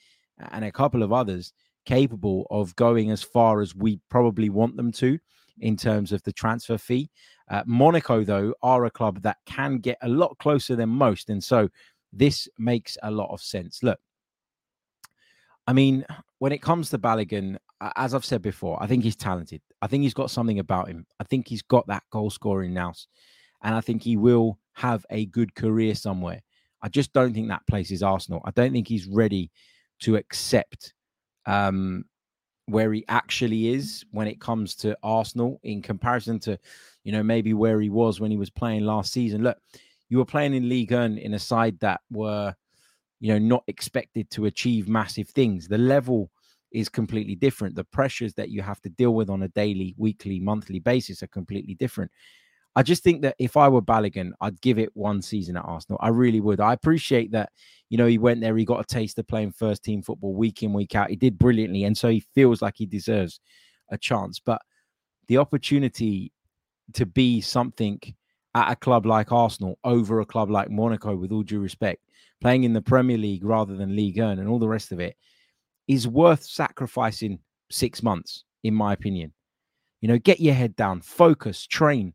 and 0.52 0.66
a 0.66 0.72
couple 0.72 1.04
of 1.04 1.14
others, 1.14 1.54
capable 1.86 2.48
of 2.50 2.76
going 2.76 3.12
as 3.12 3.22
far 3.22 3.62
as 3.62 3.76
we 3.76 4.00
probably 4.10 4.50
want 4.50 4.78
them 4.78 4.92
to 4.94 5.18
in 5.60 5.78
terms 5.78 6.12
of 6.12 6.24
the 6.24 6.32
transfer 6.32 6.78
fee. 6.78 7.10
Uh, 7.50 7.64
Monaco, 7.66 8.24
though, 8.24 8.54
are 8.62 8.86
a 8.86 8.92
club 8.92 9.22
that 9.22 9.38
can 9.46 9.78
get 9.78 9.98
a 10.02 10.10
lot 10.10 10.38
closer 10.40 10.76
than 10.76 10.90
most. 10.90 11.30
And 11.30 11.44
so 11.44 11.70
this 12.12 12.48
makes 12.58 12.98
a 13.04 13.12
lot 13.12 13.32
of 13.32 13.42
sense. 13.42 13.84
Look, 13.84 14.00
I 15.68 15.74
mean, 15.74 16.06
when 16.40 16.52
it 16.52 16.62
comes 16.62 16.90
to 16.90 16.98
Balogun, 16.98 17.58
as 17.96 18.14
I've 18.14 18.26
said 18.26 18.42
before, 18.42 18.82
I 18.82 18.88
think 18.88 19.04
he's 19.04 19.16
talented. 19.16 19.62
I 19.82 19.88
think 19.88 20.04
he's 20.04 20.14
got 20.14 20.32
something 20.32 20.60
about 20.60 20.88
him. 20.88 21.06
I 21.20 21.24
think 21.26 21.48
he's 21.48 21.62
got 21.62 21.88
that 21.88 22.04
goal 22.12 22.30
scoring 22.30 22.74
nous, 22.74 23.08
and 23.64 23.74
I 23.74 23.82
think 23.82 24.04
he 24.04 24.18
will 24.18 24.60
have 24.74 25.06
a 25.10 25.26
good 25.28 25.56
career 25.56 25.96
somewhere. 25.96 26.42
I 26.82 26.90
just 26.90 27.14
don't 27.14 27.34
think 27.34 27.48
that 27.48 27.66
place 27.68 27.92
is 27.92 28.04
Arsenal. 28.04 28.42
I 28.46 28.52
don't 28.52 28.74
think 28.74 28.88
he's 28.88 29.08
ready 29.08 29.52
to 30.02 30.18
accept 30.18 30.94
um, 31.46 32.06
where 32.66 32.92
he 32.92 33.06
actually 33.08 33.70
is 33.70 34.04
when 34.12 34.28
it 34.28 34.42
comes 34.42 34.76
to 34.76 34.98
Arsenal 35.02 35.60
in 35.64 35.82
comparison 35.82 36.40
to, 36.40 36.60
you 37.04 37.12
know, 37.12 37.24
maybe 37.24 37.54
where 37.54 37.80
he 37.80 37.90
was 37.90 38.20
when 38.20 38.32
he 38.32 38.38
was 38.38 38.50
playing 38.50 38.84
last 38.84 39.14
season. 39.14 39.44
Look, 39.44 39.58
you 40.10 40.18
were 40.18 40.26
playing 40.26 40.54
in 40.54 40.70
League 40.70 40.92
One 40.92 41.18
in 41.18 41.34
a 41.34 41.40
side 41.40 41.80
that 41.80 42.02
were 42.12 42.54
you 43.24 43.32
know, 43.32 43.40
not 43.40 43.64
expected 43.68 44.30
to 44.32 44.48
achieve 44.48 44.90
massive 44.90 45.30
things. 45.30 45.70
The 45.70 45.78
level 45.78 46.30
is 46.74 46.90
completely 46.90 47.36
different. 47.36 47.74
The 47.74 47.86
pressures 47.86 48.34
that 48.34 48.50
you 48.50 48.62
have 48.62 48.82
to 48.82 48.90
deal 48.90 49.16
with 49.16 49.30
on 49.30 49.44
a 49.44 49.48
daily, 49.48 49.96
weekly, 49.98 50.42
monthly 50.42 50.80
basis 50.80 51.24
are 51.24 51.28
completely 51.28 51.74
different. 51.74 52.12
I 52.76 52.84
just 52.84 53.04
think 53.04 53.22
that 53.22 53.36
if 53.38 53.56
I 53.56 53.70
were 53.70 53.82
Balogun, 53.82 54.32
I'd 54.42 54.60
give 54.62 54.80
it 54.80 54.90
one 54.96 55.22
season 55.22 55.58
at 55.58 55.66
Arsenal. 55.66 56.00
I 56.02 56.10
really 56.10 56.40
would. 56.40 56.60
I 56.60 56.74
appreciate 56.74 57.32
that, 57.32 57.52
you 57.90 57.98
know, 57.98 58.08
he 58.08 58.18
went 58.18 58.42
there, 58.42 58.58
he 58.58 58.66
got 58.66 58.82
a 58.82 58.86
taste 58.86 59.20
of 59.20 59.28
playing 59.28 59.52
first 59.52 59.84
team 59.84 60.02
football 60.02 60.34
week 60.34 60.64
in, 60.64 60.74
week 60.74 60.96
out. 60.96 61.12
He 61.12 61.16
did 61.16 61.38
brilliantly. 61.38 61.84
And 61.84 61.96
so 61.96 62.10
he 62.10 62.22
feels 62.34 62.62
like 62.62 62.74
he 62.78 62.88
deserves 62.88 63.40
a 63.92 63.98
chance. 63.98 64.40
But 64.40 64.62
the 65.28 65.38
opportunity 65.38 66.32
to 66.94 67.06
be 67.06 67.42
something 67.42 68.00
at 68.56 68.72
a 68.72 68.76
club 68.76 69.06
like 69.06 69.32
Arsenal 69.32 69.78
over 69.84 70.20
a 70.20 70.26
club 70.26 70.50
like 70.50 70.70
Monaco, 70.70 71.16
with 71.16 71.32
all 71.32 71.44
due 71.44 71.60
respect, 71.60 72.02
playing 72.42 72.64
in 72.64 72.74
the 72.74 72.82
Premier 72.82 73.18
League 73.18 73.46
rather 73.46 73.76
than 73.76 73.96
League 73.96 74.20
One 74.20 74.40
and 74.40 74.50
all 74.50 74.60
the 74.60 74.68
rest 74.68 74.92
of 74.92 75.00
it, 75.00 75.16
is 75.88 76.08
worth 76.08 76.44
sacrificing 76.44 77.40
six 77.70 78.02
months, 78.04 78.44
in 78.64 78.74
my 78.74 78.94
opinion. 78.94 79.34
You 80.02 80.08
know, 80.08 80.18
get 80.18 80.40
your 80.40 80.54
head 80.54 80.76
down, 80.76 81.02
focus, 81.02 81.66
train. 81.66 82.14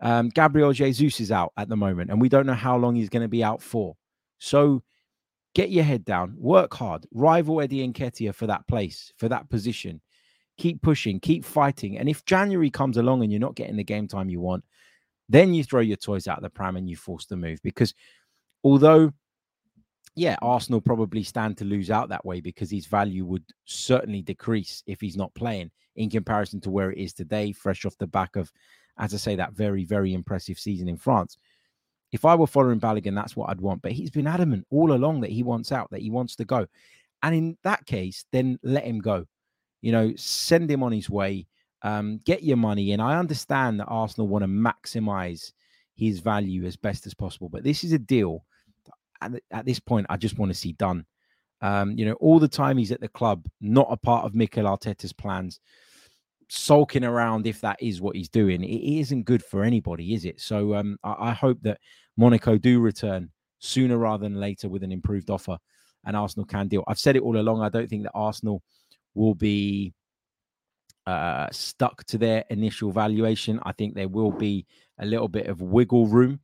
Um, 0.00 0.28
Gabriel 0.28 0.72
Jesus 0.72 1.20
is 1.20 1.32
out 1.32 1.52
at 1.56 1.68
the 1.68 1.76
moment, 1.76 2.10
and 2.10 2.20
we 2.20 2.28
don't 2.28 2.46
know 2.46 2.54
how 2.54 2.76
long 2.76 2.94
he's 2.94 3.08
going 3.08 3.22
to 3.22 3.28
be 3.28 3.42
out 3.42 3.62
for. 3.62 3.96
So 4.38 4.82
get 5.54 5.70
your 5.70 5.84
head 5.84 6.04
down, 6.04 6.34
work 6.36 6.74
hard, 6.74 7.06
rival 7.12 7.60
Eddie 7.60 7.86
Nketiah 7.88 8.34
for 8.34 8.46
that 8.46 8.66
place, 8.66 9.12
for 9.16 9.28
that 9.28 9.48
position. 9.48 10.00
Keep 10.58 10.82
pushing, 10.82 11.20
keep 11.20 11.44
fighting. 11.44 11.98
And 11.98 12.08
if 12.08 12.24
January 12.24 12.70
comes 12.70 12.96
along 12.96 13.22
and 13.22 13.32
you're 13.32 13.40
not 13.40 13.56
getting 13.56 13.76
the 13.76 13.84
game 13.84 14.08
time 14.08 14.28
you 14.28 14.40
want, 14.40 14.64
then 15.28 15.54
you 15.54 15.64
throw 15.64 15.80
your 15.80 15.96
toys 15.96 16.28
out 16.28 16.42
the 16.42 16.50
pram 16.50 16.76
and 16.76 16.88
you 16.88 16.96
force 16.96 17.26
the 17.26 17.36
move. 17.36 17.58
Because 17.62 17.94
although, 18.64 19.12
yeah, 20.14 20.36
Arsenal 20.40 20.80
probably 20.80 21.22
stand 21.22 21.58
to 21.58 21.64
lose 21.64 21.90
out 21.90 22.08
that 22.10 22.24
way 22.24 22.40
because 22.40 22.70
his 22.70 22.86
value 22.86 23.24
would 23.24 23.44
certainly 23.64 24.22
decrease 24.22 24.82
if 24.86 25.00
he's 25.00 25.16
not 25.16 25.34
playing 25.34 25.70
in 25.96 26.10
comparison 26.10 26.60
to 26.60 26.70
where 26.70 26.90
it 26.90 26.98
is 26.98 27.12
today, 27.12 27.52
fresh 27.52 27.84
off 27.84 27.98
the 27.98 28.06
back 28.06 28.36
of, 28.36 28.50
as 28.98 29.14
I 29.14 29.16
say, 29.16 29.36
that 29.36 29.52
very, 29.52 29.84
very 29.84 30.14
impressive 30.14 30.58
season 30.58 30.88
in 30.88 30.96
France. 30.96 31.38
If 32.12 32.24
I 32.24 32.34
were 32.34 32.46
Folarin 32.46 32.80
Balogun, 32.80 33.14
that's 33.14 33.36
what 33.36 33.50
I'd 33.50 33.60
want. 33.60 33.82
But 33.82 33.92
he's 33.92 34.10
been 34.10 34.26
adamant 34.26 34.66
all 34.70 34.92
along 34.92 35.20
that 35.22 35.30
he 35.30 35.42
wants 35.42 35.72
out, 35.72 35.90
that 35.90 36.02
he 36.02 36.10
wants 36.10 36.36
to 36.36 36.44
go. 36.44 36.66
And 37.22 37.34
in 37.34 37.58
that 37.64 37.84
case, 37.86 38.24
then 38.32 38.58
let 38.62 38.84
him 38.84 39.00
go. 39.00 39.26
You 39.82 39.92
know, 39.92 40.12
send 40.16 40.70
him 40.70 40.82
on 40.82 40.92
his 40.92 41.10
way 41.10 41.46
um, 41.82 42.20
get 42.24 42.42
your 42.42 42.56
money 42.56 42.92
in. 42.92 43.00
I 43.00 43.18
understand 43.18 43.78
that 43.78 43.86
Arsenal 43.86 44.28
want 44.28 44.42
to 44.42 44.48
maximize 44.48 45.52
his 45.94 46.18
value 46.18 46.64
as 46.64 46.76
best 46.76 47.06
as 47.06 47.14
possible, 47.14 47.48
but 47.48 47.64
this 47.64 47.84
is 47.84 47.92
a 47.92 47.98
deal 47.98 48.44
at, 49.22 49.32
at 49.50 49.64
this 49.64 49.80
point 49.80 50.06
I 50.10 50.16
just 50.16 50.38
want 50.38 50.50
to 50.50 50.58
see 50.58 50.72
done. 50.72 51.06
Um, 51.62 51.92
you 51.92 52.04
know, 52.04 52.14
all 52.14 52.38
the 52.38 52.48
time 52.48 52.76
he's 52.76 52.92
at 52.92 53.00
the 53.00 53.08
club, 53.08 53.46
not 53.60 53.86
a 53.88 53.96
part 53.96 54.24
of 54.24 54.34
Mikel 54.34 54.64
Arteta's 54.64 55.12
plans, 55.12 55.60
sulking 56.48 57.04
around 57.04 57.46
if 57.46 57.60
that 57.60 57.76
is 57.80 58.00
what 58.00 58.16
he's 58.16 58.28
doing. 58.28 58.62
It 58.62 59.00
isn't 59.00 59.24
good 59.24 59.42
for 59.42 59.62
anybody, 59.62 60.14
is 60.14 60.24
it? 60.24 60.40
So 60.40 60.74
um, 60.74 60.98
I, 61.02 61.30
I 61.30 61.32
hope 61.32 61.58
that 61.62 61.78
Monaco 62.16 62.56
do 62.58 62.80
return 62.80 63.30
sooner 63.58 63.98
rather 63.98 64.22
than 64.22 64.38
later 64.38 64.68
with 64.68 64.82
an 64.82 64.92
improved 64.92 65.30
offer 65.30 65.58
and 66.04 66.16
Arsenal 66.16 66.46
can 66.46 66.68
deal. 66.68 66.84
I've 66.86 66.98
said 66.98 67.16
it 67.16 67.22
all 67.22 67.36
along. 67.36 67.62
I 67.62 67.68
don't 67.68 67.88
think 67.88 68.04
that 68.04 68.12
Arsenal 68.14 68.62
will 69.14 69.34
be 69.34 69.92
uh, 71.06 71.48
stuck 71.50 72.04
to 72.04 72.18
their 72.18 72.44
initial 72.50 72.92
valuation. 72.92 73.60
I 73.64 73.72
think 73.72 73.94
there 73.94 74.08
will 74.08 74.32
be 74.32 74.66
a 74.98 75.06
little 75.06 75.28
bit 75.28 75.46
of 75.46 75.60
wiggle 75.60 76.06
room 76.06 76.40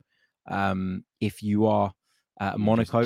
um, 0.47 1.03
if 1.21 1.41
you 1.41 1.65
are 1.65 1.91
uh, 2.39 2.53
Monaco. 2.57 3.05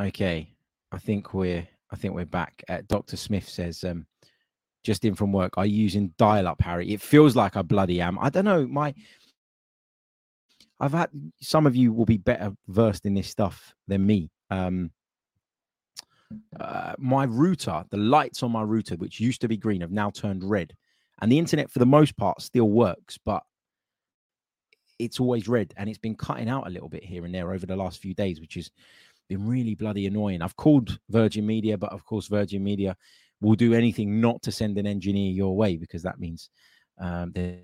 Okay, 0.00 0.54
I 0.92 0.98
think 0.98 1.34
we're 1.34 1.66
I 1.90 1.96
think 1.96 2.14
we're 2.14 2.26
back. 2.26 2.62
Uh, 2.68 2.82
Doctor 2.86 3.16
Smith 3.16 3.48
says, 3.48 3.84
um, 3.84 4.06
just 4.84 5.04
in 5.04 5.14
from 5.14 5.32
work, 5.32 5.58
are 5.58 5.66
you 5.66 5.82
using 5.82 6.14
dial-up, 6.18 6.60
Harry? 6.62 6.92
It 6.92 7.00
feels 7.00 7.34
like 7.34 7.56
I 7.56 7.62
bloody 7.62 8.00
am. 8.00 8.18
I 8.18 8.30
don't 8.30 8.44
know. 8.44 8.66
My 8.66 8.94
I've 10.80 10.92
had 10.92 11.10
some 11.40 11.66
of 11.66 11.74
you 11.74 11.92
will 11.92 12.04
be 12.04 12.18
better 12.18 12.52
versed 12.68 13.04
in 13.04 13.14
this 13.14 13.28
stuff 13.28 13.74
than 13.88 14.06
me. 14.06 14.30
Um, 14.50 14.92
uh, 16.58 16.92
my 16.98 17.24
router, 17.24 17.84
the 17.90 17.96
lights 17.96 18.42
on 18.42 18.52
my 18.52 18.62
router, 18.62 18.94
which 18.96 19.18
used 19.18 19.40
to 19.40 19.48
be 19.48 19.56
green, 19.56 19.80
have 19.80 19.90
now 19.90 20.10
turned 20.10 20.44
red. 20.44 20.74
And 21.20 21.32
the 21.32 21.38
internet, 21.38 21.70
for 21.70 21.80
the 21.80 21.86
most 21.86 22.16
part, 22.16 22.40
still 22.42 22.68
works, 22.68 23.18
but 23.24 23.42
it's 24.98 25.20
always 25.20 25.48
red 25.48 25.72
and 25.76 25.88
it's 25.88 25.98
been 25.98 26.16
cutting 26.16 26.48
out 26.48 26.66
a 26.66 26.70
little 26.70 26.88
bit 26.88 27.04
here 27.04 27.24
and 27.24 27.34
there 27.34 27.52
over 27.52 27.66
the 27.66 27.76
last 27.76 28.00
few 28.00 28.14
days, 28.14 28.40
which 28.40 28.56
is 28.56 28.70
been 29.28 29.46
really 29.46 29.74
bloody 29.74 30.06
annoying. 30.06 30.42
I've 30.42 30.56
called 30.56 30.98
Virgin 31.10 31.46
Media, 31.46 31.76
but 31.76 31.92
of 31.92 32.04
course, 32.04 32.28
Virgin 32.28 32.64
Media 32.64 32.96
will 33.40 33.54
do 33.54 33.74
anything 33.74 34.20
not 34.20 34.42
to 34.42 34.52
send 34.52 34.78
an 34.78 34.86
engineer 34.86 35.30
your 35.30 35.56
way 35.56 35.76
because 35.76 36.02
that 36.02 36.18
means 36.18 36.50
um, 37.00 37.32
they're 37.32 37.60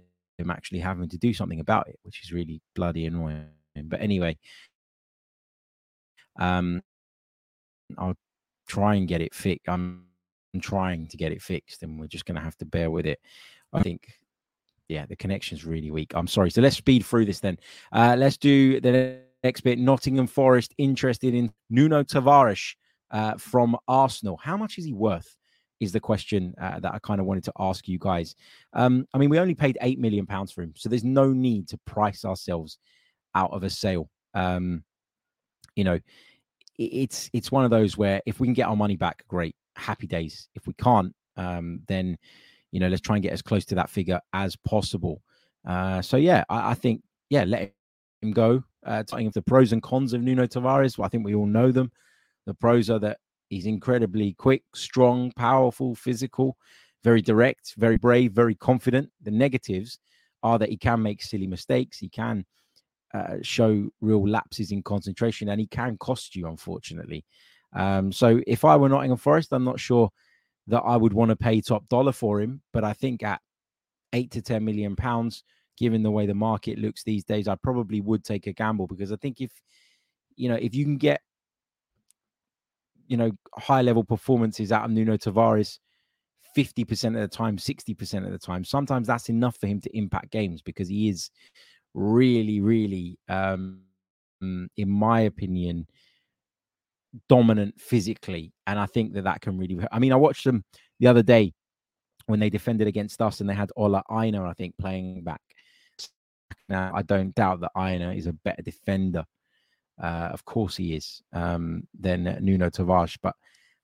actually 0.50 0.78
having 0.78 1.08
to 1.08 1.18
do 1.18 1.32
something 1.32 1.60
about 1.60 1.88
it, 1.88 1.98
which 2.02 2.22
is 2.22 2.32
really 2.32 2.60
bloody 2.74 3.06
annoying. 3.06 3.46
But 3.76 4.00
anyway, 4.00 4.38
um, 6.38 6.82
I'll 7.98 8.16
try 8.68 8.94
and 8.94 9.08
get 9.08 9.20
it 9.20 9.34
fixed. 9.34 9.68
I'm, 9.68 10.06
trying 10.60 11.08
to 11.08 11.16
get 11.16 11.32
it 11.32 11.42
fixed, 11.42 11.82
and 11.82 11.98
we're 11.98 12.06
just 12.06 12.26
going 12.26 12.36
to 12.36 12.40
have 12.40 12.56
to 12.56 12.64
bear 12.64 12.88
with 12.88 13.06
it. 13.06 13.18
I 13.72 13.82
think, 13.82 14.06
yeah, 14.88 15.04
the 15.04 15.16
connection's 15.16 15.64
really 15.64 15.90
weak. 15.90 16.12
I'm 16.14 16.28
sorry. 16.28 16.48
So 16.52 16.60
let's 16.62 16.76
speed 16.76 17.04
through 17.04 17.24
this 17.24 17.40
then. 17.40 17.58
Uh, 17.90 18.14
let's 18.16 18.36
do 18.36 18.80
the 18.80 19.23
bit. 19.62 19.78
Nottingham 19.78 20.26
Forest 20.26 20.74
interested 20.78 21.34
in 21.34 21.52
Nuno 21.70 22.02
Tavares 22.02 22.74
uh, 23.10 23.34
from 23.36 23.76
Arsenal. 23.86 24.38
How 24.42 24.56
much 24.56 24.78
is 24.78 24.84
he 24.84 24.92
worth? 24.92 25.36
Is 25.80 25.92
the 25.92 26.00
question 26.00 26.54
uh, 26.60 26.80
that 26.80 26.94
I 26.94 26.98
kind 27.00 27.20
of 27.20 27.26
wanted 27.26 27.44
to 27.44 27.52
ask 27.58 27.88
you 27.88 27.98
guys. 27.98 28.36
Um, 28.72 29.06
I 29.12 29.18
mean, 29.18 29.28
we 29.28 29.38
only 29.38 29.54
paid 29.54 29.76
eight 29.82 29.98
million 29.98 30.24
pounds 30.24 30.50
for 30.52 30.62
him, 30.62 30.72
so 30.76 30.88
there's 30.88 31.04
no 31.04 31.32
need 31.32 31.68
to 31.68 31.78
price 31.84 32.24
ourselves 32.24 32.78
out 33.34 33.50
of 33.50 33.64
a 33.64 33.70
sale. 33.70 34.08
Um, 34.34 34.84
you 35.76 35.84
know, 35.84 35.98
it's 36.78 37.28
it's 37.32 37.52
one 37.52 37.64
of 37.64 37.70
those 37.70 37.98
where 37.98 38.22
if 38.24 38.40
we 38.40 38.46
can 38.46 38.54
get 38.54 38.68
our 38.68 38.76
money 38.76 38.96
back, 38.96 39.24
great, 39.28 39.56
happy 39.76 40.06
days. 40.06 40.48
If 40.54 40.66
we 40.66 40.74
can't, 40.74 41.14
um, 41.36 41.80
then 41.86 42.16
you 42.70 42.80
know, 42.80 42.88
let's 42.88 43.02
try 43.02 43.16
and 43.16 43.22
get 43.22 43.32
as 43.32 43.42
close 43.42 43.64
to 43.66 43.74
that 43.74 43.90
figure 43.90 44.20
as 44.32 44.56
possible. 44.56 45.22
Uh, 45.66 46.00
so 46.00 46.16
yeah, 46.16 46.44
I, 46.48 46.70
I 46.70 46.74
think 46.74 47.02
yeah, 47.30 47.44
let 47.44 47.74
him 48.22 48.32
go. 48.32 48.62
Uh, 48.84 49.02
talking 49.02 49.26
of 49.26 49.32
the 49.32 49.42
pros 49.42 49.72
and 49.72 49.82
cons 49.82 50.12
of 50.12 50.22
Nuno 50.22 50.46
Tavares, 50.46 50.98
well, 50.98 51.06
I 51.06 51.08
think 51.08 51.24
we 51.24 51.34
all 51.34 51.46
know 51.46 51.72
them. 51.72 51.90
The 52.46 52.54
pros 52.54 52.90
are 52.90 52.98
that 52.98 53.18
he's 53.48 53.66
incredibly 53.66 54.34
quick, 54.34 54.62
strong, 54.74 55.32
powerful, 55.32 55.94
physical, 55.94 56.56
very 57.02 57.22
direct, 57.22 57.74
very 57.76 57.96
brave, 57.96 58.32
very 58.32 58.54
confident. 58.54 59.10
The 59.22 59.30
negatives 59.30 59.98
are 60.42 60.58
that 60.58 60.68
he 60.68 60.76
can 60.76 61.02
make 61.02 61.22
silly 61.22 61.46
mistakes. 61.46 61.98
He 61.98 62.08
can 62.08 62.44
uh, 63.14 63.36
show 63.42 63.88
real 64.00 64.28
lapses 64.28 64.72
in 64.72 64.82
concentration, 64.82 65.48
and 65.48 65.60
he 65.60 65.66
can 65.66 65.96
cost 65.98 66.36
you, 66.36 66.48
unfortunately. 66.48 67.24
Um, 67.72 68.12
so 68.12 68.40
if 68.46 68.64
I 68.64 68.76
were 68.76 68.88
Nottingham 68.88 69.18
Forest, 69.18 69.52
I'm 69.52 69.64
not 69.64 69.80
sure 69.80 70.10
that 70.66 70.80
I 70.80 70.96
would 70.96 71.12
want 71.12 71.30
to 71.30 71.36
pay 71.36 71.60
top 71.60 71.88
dollar 71.88 72.12
for 72.12 72.40
him, 72.40 72.62
but 72.72 72.84
I 72.84 72.92
think 72.92 73.22
at 73.22 73.40
eight 74.12 74.30
to 74.32 74.42
ten 74.42 74.64
million 74.64 74.96
pounds, 74.96 75.44
given 75.76 76.02
the 76.02 76.10
way 76.10 76.26
the 76.26 76.34
market 76.34 76.78
looks 76.78 77.02
these 77.02 77.24
days, 77.24 77.48
I 77.48 77.56
probably 77.56 78.00
would 78.00 78.24
take 78.24 78.46
a 78.46 78.52
gamble 78.52 78.86
because 78.86 79.12
I 79.12 79.16
think 79.16 79.40
if 79.40 79.50
you 80.36 80.48
know 80.48 80.56
if 80.56 80.74
you 80.74 80.84
can 80.84 80.96
get 80.96 81.20
you 83.06 83.16
know 83.16 83.32
high 83.56 83.82
level 83.82 84.04
performances 84.04 84.72
out 84.72 84.84
of 84.84 84.90
Nuno 84.90 85.16
Tavares 85.16 85.78
50% 86.56 87.06
of 87.08 87.14
the 87.14 87.28
time, 87.28 87.56
60% 87.56 88.24
of 88.24 88.30
the 88.30 88.38
time, 88.38 88.64
sometimes 88.64 89.06
that's 89.06 89.28
enough 89.28 89.56
for 89.58 89.66
him 89.66 89.80
to 89.80 89.96
impact 89.96 90.30
games 90.30 90.62
because 90.62 90.88
he 90.88 91.08
is 91.08 91.30
really, 91.94 92.60
really, 92.60 93.18
um, 93.28 93.80
in 94.40 94.88
my 94.88 95.22
opinion, 95.22 95.86
dominant 97.28 97.80
physically, 97.80 98.52
and 98.66 98.78
I 98.78 98.86
think 98.86 99.14
that 99.14 99.24
that 99.24 99.40
can 99.40 99.58
really. 99.58 99.78
I 99.90 99.98
mean, 99.98 100.12
I 100.12 100.16
watched 100.16 100.44
them 100.44 100.64
the 101.00 101.06
other 101.06 101.22
day 101.22 101.54
when 102.26 102.40
they 102.40 102.50
defended 102.50 102.86
against 102.86 103.22
us, 103.22 103.40
and 103.40 103.48
they 103.48 103.54
had 103.54 103.70
Ola 103.76 104.02
Aina, 104.10 104.44
I 104.44 104.52
think, 104.52 104.76
playing 104.78 105.22
back. 105.22 105.40
Now, 106.68 106.92
I 106.94 107.02
don't 107.02 107.34
doubt 107.34 107.60
that 107.60 107.72
Aina 107.76 108.12
is 108.12 108.26
a 108.26 108.32
better 108.32 108.62
defender. 108.62 109.24
Uh, 110.02 110.28
of 110.32 110.44
course, 110.44 110.76
he 110.76 110.94
is 110.94 111.22
um, 111.32 111.86
than 111.98 112.38
Nuno 112.40 112.70
Tavares, 112.70 113.16
but 113.22 113.34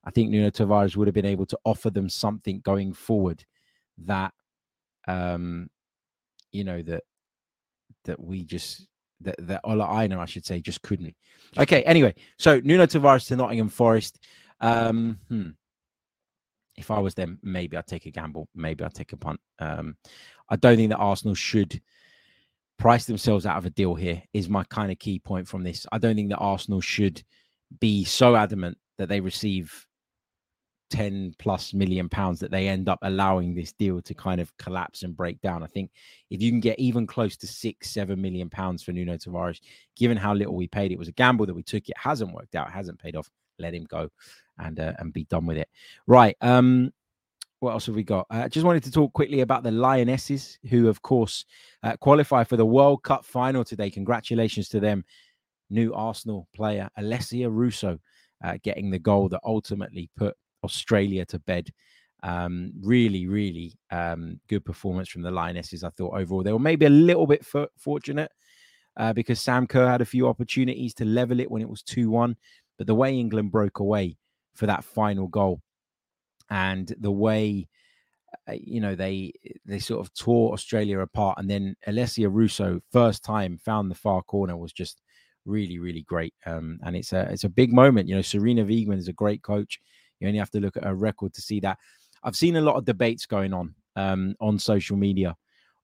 I 0.04 0.10
think 0.10 0.30
Nuno 0.30 0.50
Tavares 0.50 0.96
would 0.96 1.06
have 1.06 1.14
been 1.14 1.26
able 1.26 1.46
to 1.46 1.58
offer 1.64 1.90
them 1.90 2.08
something 2.08 2.60
going 2.60 2.92
forward 2.92 3.44
that, 4.06 4.32
um, 5.06 5.68
you 6.52 6.64
know, 6.64 6.82
that 6.82 7.04
that 8.04 8.18
we 8.18 8.44
just 8.44 8.86
that 9.20 9.36
that 9.46 9.60
Ola 9.64 10.02
Aina, 10.02 10.18
I 10.18 10.24
should 10.24 10.46
say, 10.46 10.60
just 10.60 10.82
couldn't. 10.82 11.14
Okay, 11.58 11.82
anyway, 11.82 12.14
so 12.38 12.60
Nuno 12.60 12.86
Tavares 12.86 13.26
to 13.28 13.36
Nottingham 13.36 13.68
Forest. 13.68 14.18
Um, 14.60 15.18
hmm. 15.28 15.50
If 16.76 16.90
I 16.90 16.98
was 16.98 17.14
them, 17.14 17.38
maybe 17.42 17.76
I'd 17.76 17.86
take 17.86 18.06
a 18.06 18.10
gamble. 18.10 18.48
Maybe 18.54 18.82
I'd 18.84 18.94
take 18.94 19.12
a 19.12 19.16
punt. 19.16 19.38
Um, 19.58 19.96
I 20.48 20.56
don't 20.56 20.76
think 20.76 20.90
that 20.90 20.96
Arsenal 20.96 21.34
should 21.34 21.80
price 22.80 23.04
themselves 23.04 23.46
out 23.46 23.58
of 23.58 23.66
a 23.66 23.70
deal 23.70 23.94
here. 23.94 24.22
Is 24.32 24.48
my 24.48 24.64
kind 24.64 24.90
of 24.90 24.98
key 24.98 25.18
point 25.20 25.46
from 25.46 25.62
this. 25.62 25.86
I 25.92 25.98
don't 25.98 26.16
think 26.16 26.30
that 26.30 26.38
Arsenal 26.38 26.80
should 26.80 27.22
be 27.78 28.04
so 28.04 28.34
adamant 28.34 28.78
that 28.98 29.08
they 29.08 29.20
receive 29.20 29.86
10 30.90 31.34
plus 31.38 31.72
million 31.72 32.08
pounds 32.08 32.40
that 32.40 32.50
they 32.50 32.66
end 32.66 32.88
up 32.88 32.98
allowing 33.02 33.54
this 33.54 33.72
deal 33.72 34.02
to 34.02 34.12
kind 34.12 34.40
of 34.40 34.54
collapse 34.56 35.02
and 35.02 35.16
break 35.16 35.40
down. 35.40 35.62
I 35.62 35.66
think 35.66 35.90
if 36.30 36.42
you 36.42 36.50
can 36.50 36.58
get 36.58 36.78
even 36.80 37.06
close 37.06 37.36
to 37.38 37.46
six, 37.46 37.90
seven 37.90 38.20
million 38.20 38.50
pounds 38.50 38.82
for 38.82 38.92
Nuno 38.92 39.16
Tavares, 39.16 39.60
given 39.96 40.16
how 40.16 40.34
little 40.34 40.56
we 40.56 40.66
paid, 40.66 40.90
it 40.90 40.98
was 40.98 41.08
a 41.08 41.12
gamble 41.12 41.46
that 41.46 41.54
we 41.54 41.62
took. 41.62 41.88
It 41.88 41.96
hasn't 41.96 42.32
worked 42.32 42.56
out, 42.56 42.72
hasn't 42.72 42.98
paid 42.98 43.14
off. 43.14 43.30
Let 43.58 43.74
him 43.74 43.84
go 43.84 44.08
and 44.58 44.80
uh, 44.80 44.94
and 44.98 45.12
be 45.12 45.24
done 45.24 45.44
with 45.44 45.58
it. 45.58 45.68
Right. 46.06 46.34
Um, 46.40 46.92
what 47.60 47.72
else 47.72 47.86
have 47.86 47.94
we 47.94 48.02
got? 48.02 48.26
I 48.30 48.42
uh, 48.42 48.48
just 48.48 48.66
wanted 48.66 48.82
to 48.84 48.90
talk 48.90 49.12
quickly 49.12 49.40
about 49.40 49.62
the 49.62 49.70
Lionesses, 49.70 50.58
who, 50.68 50.88
of 50.88 51.02
course, 51.02 51.44
uh, 51.82 51.96
qualify 51.98 52.42
for 52.42 52.56
the 52.56 52.66
World 52.66 53.02
Cup 53.02 53.24
final 53.24 53.64
today. 53.64 53.90
Congratulations 53.90 54.68
to 54.70 54.80
them. 54.80 55.04
New 55.68 55.94
Arsenal 55.94 56.48
player 56.54 56.88
Alessia 56.98 57.48
Russo 57.50 57.98
uh, 58.42 58.56
getting 58.64 58.90
the 58.90 58.98
goal 58.98 59.28
that 59.28 59.40
ultimately 59.44 60.10
put 60.16 60.34
Australia 60.64 61.24
to 61.26 61.38
bed. 61.40 61.70
Um, 62.22 62.72
really, 62.82 63.26
really 63.26 63.78
um, 63.90 64.40
good 64.48 64.64
performance 64.64 65.08
from 65.08 65.22
the 65.22 65.30
Lionesses. 65.30 65.84
I 65.84 65.90
thought 65.90 66.18
overall 66.18 66.42
they 66.42 66.52
were 66.52 66.58
maybe 66.58 66.86
a 66.86 66.90
little 66.90 67.26
bit 67.26 67.46
fortunate 67.78 68.30
uh, 68.96 69.12
because 69.12 69.40
Sam 69.40 69.66
Kerr 69.66 69.86
had 69.86 70.00
a 70.00 70.06
few 70.06 70.28
opportunities 70.28 70.92
to 70.94 71.04
level 71.04 71.40
it 71.40 71.50
when 71.50 71.62
it 71.62 71.68
was 71.68 71.82
2 71.82 72.10
1. 72.10 72.36
But 72.78 72.86
the 72.86 72.94
way 72.94 73.18
England 73.18 73.52
broke 73.52 73.80
away 73.80 74.16
for 74.54 74.66
that 74.66 74.84
final 74.84 75.28
goal 75.28 75.60
and 76.50 76.94
the 76.98 77.10
way 77.10 77.68
uh, 78.48 78.52
you 78.52 78.80
know 78.80 78.94
they 78.94 79.32
they 79.64 79.78
sort 79.78 80.00
of 80.00 80.12
tore 80.14 80.52
Australia 80.52 81.00
apart 81.00 81.38
and 81.38 81.48
then 81.50 81.74
Alessia 81.86 82.28
Russo 82.32 82.80
first 82.92 83.24
time 83.24 83.58
found 83.58 83.90
the 83.90 83.94
far 83.94 84.22
corner 84.22 84.56
was 84.56 84.72
just 84.72 85.02
really 85.46 85.78
really 85.78 86.02
great 86.02 86.34
um, 86.46 86.78
and 86.84 86.94
it's 86.94 87.12
a 87.12 87.22
it's 87.30 87.44
a 87.44 87.48
big 87.48 87.72
moment 87.72 88.08
you 88.08 88.14
know 88.14 88.20
Sarina 88.20 88.64
Wiegman 88.64 88.98
is 88.98 89.08
a 89.08 89.12
great 89.12 89.42
coach 89.42 89.80
you 90.20 90.28
only 90.28 90.38
have 90.38 90.50
to 90.50 90.60
look 90.60 90.76
at 90.76 90.84
her 90.84 90.94
record 90.94 91.34
to 91.34 91.40
see 91.40 91.60
that. 91.60 91.78
I've 92.22 92.36
seen 92.36 92.56
a 92.56 92.60
lot 92.60 92.76
of 92.76 92.84
debates 92.84 93.26
going 93.26 93.52
on 93.52 93.74
um, 93.96 94.34
on 94.40 94.58
social 94.58 94.96
media 94.96 95.34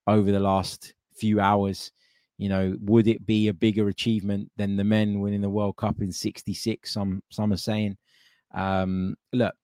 over 0.07 0.31
the 0.31 0.41
last 0.41 0.95
few 1.17 1.41
hours. 1.41 1.91
You 2.39 2.51
know, 2.51 2.77
would 2.81 3.09
it 3.09 3.25
be 3.25 3.49
a 3.49 3.55
bigger 3.55 3.89
achievement 3.89 4.51
than 4.59 4.77
the 4.77 4.85
men 4.85 5.21
winning 5.21 5.41
the 5.41 5.49
World 5.49 5.77
Cup 5.77 6.03
in 6.03 6.13
'66? 6.13 6.93
Some 6.93 7.23
some 7.31 7.53
are 7.53 7.57
saying. 7.57 7.97
Um, 8.55 9.17
look, 9.33 9.55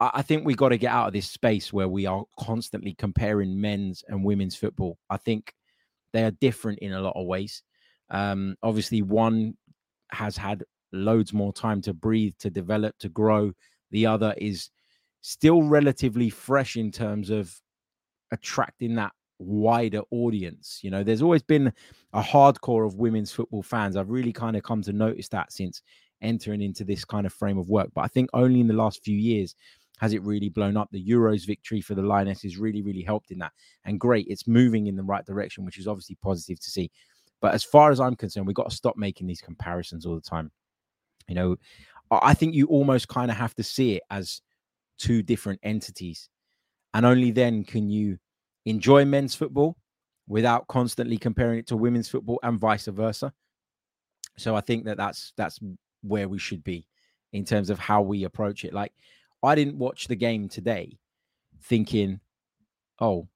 I, 0.00 0.22
think 0.22 0.46
we 0.46 0.54
got 0.54 0.70
to 0.70 0.78
get 0.78 0.92
out 0.92 1.08
of 1.08 1.12
this 1.12 1.28
space 1.28 1.72
where 1.72 1.88
we 1.88 2.06
are 2.06 2.24
constantly 2.38 2.94
comparing 2.94 3.60
men's 3.60 4.02
and 4.08 4.24
women's 4.24 4.56
football. 4.56 4.98
I 5.10 5.18
think 5.18 5.54
they 6.12 6.24
are 6.24 6.30
different 6.30 6.78
in 6.78 6.92
a 6.92 7.00
lot 7.00 7.16
of 7.16 7.26
ways. 7.26 7.62
Um, 8.10 8.56
obviously, 8.62 9.02
one 9.02 9.54
has 10.10 10.36
had 10.36 10.64
loads 10.92 11.32
more 11.32 11.52
time 11.52 11.82
to 11.82 11.94
breathe, 11.94 12.34
to 12.38 12.50
develop, 12.50 12.98
to 12.98 13.08
grow 13.08 13.52
the 13.90 14.06
other 14.06 14.34
is 14.38 14.70
still 15.20 15.62
relatively 15.62 16.30
fresh 16.30 16.76
in 16.76 16.90
terms 16.90 17.30
of 17.30 17.54
attracting 18.32 18.94
that 18.94 19.12
wider 19.38 20.02
audience. 20.10 20.80
You 20.82 20.90
know, 20.90 21.02
there's 21.02 21.22
always 21.22 21.42
been 21.42 21.72
a 22.12 22.22
hardcore 22.22 22.86
of 22.86 22.96
women's 22.96 23.32
football 23.32 23.62
fans. 23.62 23.96
I've 23.96 24.10
really 24.10 24.32
kind 24.32 24.56
of 24.56 24.62
come 24.62 24.82
to 24.82 24.92
notice 24.92 25.28
that 25.28 25.52
since 25.52 25.82
entering 26.22 26.62
into 26.62 26.84
this 26.84 27.04
kind 27.04 27.26
of 27.26 27.32
frame 27.32 27.58
of 27.58 27.68
work. 27.68 27.90
But 27.94 28.02
I 28.02 28.08
think 28.08 28.30
only 28.32 28.60
in 28.60 28.66
the 28.66 28.74
last 28.74 29.02
few 29.02 29.16
years 29.16 29.54
has 30.00 30.12
it 30.12 30.22
really 30.22 30.48
blown 30.48 30.76
up. 30.76 30.88
The 30.90 31.04
Euros 31.04 31.46
victory 31.46 31.80
for 31.80 31.94
the 31.94 32.02
Lionesses 32.02 32.56
really, 32.56 32.82
really 32.82 33.02
helped 33.02 33.30
in 33.30 33.38
that. 33.38 33.52
And 33.84 34.00
great, 34.00 34.26
it's 34.28 34.48
moving 34.48 34.86
in 34.86 34.96
the 34.96 35.02
right 35.02 35.24
direction, 35.24 35.64
which 35.64 35.78
is 35.78 35.86
obviously 35.86 36.16
positive 36.22 36.58
to 36.60 36.70
see. 36.70 36.90
But 37.40 37.54
as 37.54 37.64
far 37.64 37.90
as 37.90 38.00
I'm 38.00 38.16
concerned, 38.16 38.46
we've 38.46 38.56
got 38.56 38.70
to 38.70 38.76
stop 38.76 38.96
making 38.96 39.26
these 39.26 39.40
comparisons 39.40 40.06
all 40.06 40.14
the 40.14 40.20
time. 40.20 40.50
You 41.28 41.34
know, 41.34 41.56
I 42.10 42.34
think 42.34 42.54
you 42.54 42.66
almost 42.66 43.08
kind 43.08 43.30
of 43.30 43.36
have 43.36 43.54
to 43.54 43.62
see 43.62 43.94
it 43.94 44.02
as 44.10 44.40
two 44.98 45.22
different 45.22 45.60
entities. 45.62 46.28
And 46.92 47.06
only 47.06 47.30
then 47.30 47.62
can 47.62 47.88
you 47.88 48.18
enjoy 48.66 49.04
men's 49.04 49.34
football 49.34 49.76
without 50.26 50.68
constantly 50.68 51.18
comparing 51.18 51.58
it 51.58 51.66
to 51.66 51.76
women's 51.76 52.08
football 52.08 52.38
and 52.42 52.58
vice 52.58 52.86
versa. 52.86 53.32
So 54.38 54.54
I 54.54 54.60
think 54.60 54.84
that 54.84 54.96
that's 54.96 55.32
that's 55.36 55.58
where 56.02 56.28
we 56.28 56.38
should 56.38 56.64
be 56.64 56.86
in 57.32 57.44
terms 57.44 57.68
of 57.68 57.78
how 57.78 58.00
we 58.02 58.24
approach 58.24 58.64
it. 58.64 58.72
Like 58.72 58.92
I 59.42 59.54
didn't 59.54 59.78
watch 59.78 60.08
the 60.08 60.16
game 60.16 60.48
today 60.48 60.98
thinking, 61.62 62.20
"Oh, 62.98 63.28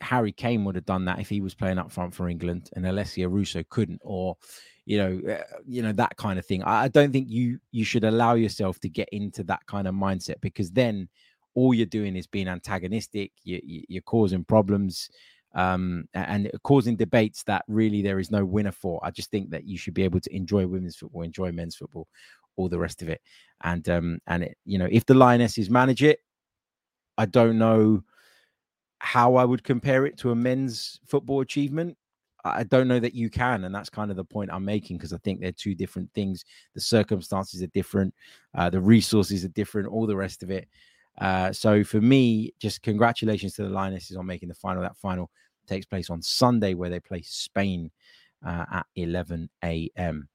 Harry 0.00 0.32
Kane 0.32 0.64
would 0.64 0.74
have 0.74 0.86
done 0.86 1.04
that 1.06 1.20
if 1.20 1.28
he 1.28 1.40
was 1.40 1.54
playing 1.54 1.78
up 1.78 1.90
front 1.92 2.14
for 2.14 2.28
England, 2.28 2.70
and 2.74 2.84
Alessia 2.84 3.30
Russo 3.30 3.62
couldn't, 3.68 4.00
or 4.04 4.36
you 4.86 4.98
know, 4.98 5.32
uh, 5.34 5.58
you 5.66 5.82
know 5.82 5.92
that 5.92 6.16
kind 6.16 6.38
of 6.38 6.46
thing. 6.46 6.62
I, 6.62 6.84
I 6.84 6.88
don't 6.88 7.12
think 7.12 7.28
you 7.28 7.58
you 7.72 7.84
should 7.84 8.04
allow 8.04 8.34
yourself 8.34 8.80
to 8.80 8.88
get 8.88 9.08
into 9.10 9.44
that 9.44 9.66
kind 9.66 9.86
of 9.86 9.94
mindset 9.94 10.40
because 10.40 10.70
then 10.70 11.08
all 11.54 11.74
you're 11.74 11.86
doing 11.86 12.16
is 12.16 12.26
being 12.26 12.48
antagonistic. 12.48 13.32
You, 13.42 13.60
you, 13.64 13.82
you're 13.88 14.02
causing 14.02 14.44
problems 14.44 15.10
um, 15.54 16.08
and 16.14 16.50
causing 16.62 16.96
debates 16.96 17.42
that 17.44 17.64
really 17.68 18.00
there 18.02 18.18
is 18.18 18.30
no 18.30 18.44
winner 18.44 18.72
for. 18.72 19.00
I 19.02 19.10
just 19.10 19.30
think 19.30 19.50
that 19.50 19.64
you 19.64 19.76
should 19.76 19.94
be 19.94 20.04
able 20.04 20.20
to 20.20 20.34
enjoy 20.34 20.66
women's 20.66 20.96
football, 20.96 21.22
enjoy 21.22 21.52
men's 21.52 21.76
football, 21.76 22.06
all 22.56 22.68
the 22.68 22.78
rest 22.78 23.02
of 23.02 23.08
it. 23.08 23.20
And 23.62 23.88
um, 23.88 24.18
and 24.26 24.44
it, 24.44 24.58
you 24.64 24.78
know, 24.78 24.88
if 24.90 25.04
the 25.06 25.14
Lionesses 25.14 25.68
manage 25.68 26.02
it, 26.02 26.20
I 27.16 27.26
don't 27.26 27.58
know 27.58 28.02
how 29.00 29.36
I 29.36 29.44
would 29.44 29.64
compare 29.64 30.06
it 30.06 30.16
to 30.18 30.30
a 30.30 30.34
men's 30.34 31.00
football 31.06 31.40
achievement. 31.40 31.96
I 32.44 32.62
don't 32.62 32.88
know 32.88 33.00
that 33.00 33.14
you 33.14 33.30
can, 33.30 33.64
and 33.64 33.74
that's 33.74 33.90
kind 33.90 34.10
of 34.10 34.16
the 34.16 34.24
point 34.24 34.50
I'm 34.52 34.64
making 34.64 34.96
because 34.96 35.12
I 35.12 35.18
think 35.18 35.40
they're 35.40 35.52
two 35.52 35.74
different 35.74 36.08
things. 36.14 36.44
The 36.74 36.80
circumstances 36.80 37.62
are 37.62 37.68
different, 37.68 38.14
uh, 38.54 38.70
the 38.70 38.80
resources 38.80 39.44
are 39.44 39.48
different, 39.48 39.88
all 39.88 40.06
the 40.06 40.16
rest 40.16 40.42
of 40.42 40.50
it. 40.50 40.68
Uh, 41.20 41.52
so 41.52 41.82
for 41.82 42.00
me, 42.00 42.54
just 42.60 42.82
congratulations 42.82 43.54
to 43.54 43.64
the 43.64 43.68
Lionesses 43.68 44.16
on 44.16 44.24
making 44.24 44.48
the 44.48 44.54
final. 44.54 44.82
That 44.82 44.96
final 44.96 45.30
takes 45.66 45.84
place 45.84 46.10
on 46.10 46.22
Sunday, 46.22 46.74
where 46.74 46.90
they 46.90 47.00
play 47.00 47.22
Spain 47.22 47.90
uh, 48.46 48.64
at 48.72 48.86
11 48.94 49.50
a.m. 49.64 50.28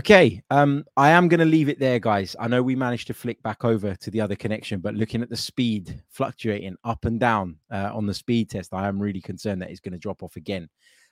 Okay, 0.00 0.42
um, 0.48 0.86
I 0.96 1.10
am 1.10 1.28
going 1.28 1.40
to 1.40 1.44
leave 1.44 1.68
it 1.68 1.78
there, 1.78 1.98
guys. 1.98 2.34
I 2.40 2.48
know 2.48 2.62
we 2.62 2.74
managed 2.74 3.06
to 3.08 3.12
flick 3.12 3.42
back 3.42 3.66
over 3.66 3.94
to 3.96 4.10
the 4.10 4.18
other 4.18 4.34
connection, 4.34 4.80
but 4.80 4.94
looking 4.94 5.20
at 5.20 5.28
the 5.28 5.36
speed 5.36 6.02
fluctuating 6.08 6.76
up 6.84 7.04
and 7.04 7.20
down 7.20 7.58
uh, 7.70 7.90
on 7.92 8.06
the 8.06 8.14
speed 8.14 8.48
test, 8.48 8.72
I 8.72 8.88
am 8.88 8.98
really 8.98 9.20
concerned 9.20 9.60
that 9.60 9.68
it's 9.68 9.80
going 9.80 9.92
to 9.92 9.98
drop 9.98 10.22
off 10.22 10.36
again. 10.36 10.70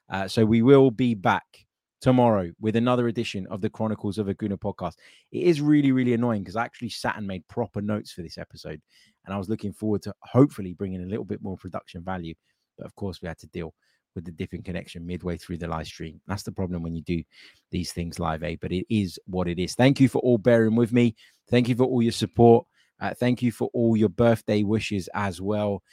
Uh, 0.08 0.26
so 0.26 0.42
we 0.42 0.62
will 0.62 0.90
be 0.90 1.14
back 1.14 1.66
tomorrow 2.00 2.50
with 2.62 2.76
another 2.76 3.08
edition 3.08 3.46
of 3.48 3.60
the 3.60 3.68
Chronicles 3.68 4.16
of 4.16 4.30
a 4.30 4.34
Gooner 4.34 4.58
podcast. 4.58 4.94
It 5.32 5.42
is 5.42 5.60
really, 5.60 5.92
really 5.92 6.14
annoying 6.14 6.40
because 6.40 6.56
I 6.56 6.64
actually 6.64 6.88
sat 6.88 7.18
and 7.18 7.26
made 7.26 7.46
proper 7.46 7.82
notes 7.82 8.12
for 8.12 8.22
this 8.22 8.38
episode, 8.38 8.80
and 9.26 9.34
I 9.34 9.36
was 9.36 9.50
looking 9.50 9.74
forward 9.74 10.00
to 10.04 10.14
hopefully 10.22 10.72
bringing 10.72 11.02
a 11.02 11.08
little 11.08 11.26
bit 11.26 11.42
more 11.42 11.58
production 11.58 12.02
value. 12.02 12.32
But 12.78 12.86
of 12.86 12.94
course, 12.94 13.20
we 13.20 13.28
had 13.28 13.38
to 13.40 13.48
deal 13.48 13.74
with 14.18 14.24
the 14.24 14.32
different 14.32 14.64
connection 14.64 15.06
midway 15.06 15.36
through 15.36 15.58
the 15.58 15.68
live 15.68 15.86
stream. 15.86 16.20
That's 16.26 16.42
the 16.42 16.50
problem 16.50 16.82
when 16.82 16.96
you 16.96 17.02
do 17.02 17.22
these 17.70 17.92
things 17.92 18.18
live, 18.18 18.42
eh? 18.42 18.56
But 18.60 18.72
it 18.72 18.84
is 18.92 19.16
what 19.26 19.46
it 19.46 19.60
is. 19.60 19.76
Thank 19.76 20.00
you 20.00 20.08
for 20.08 20.18
all 20.18 20.38
bearing 20.38 20.74
with 20.74 20.92
me. 20.92 21.14
Thank 21.48 21.68
you 21.68 21.76
for 21.76 21.84
all 21.84 22.02
your 22.02 22.10
support. 22.10 22.66
Uh, 23.00 23.14
thank 23.14 23.42
you 23.42 23.52
for 23.52 23.70
all 23.72 23.96
your 23.96 24.08
birthday 24.08 24.64
wishes 24.64 25.08
as 25.14 25.40
well. 25.40 25.84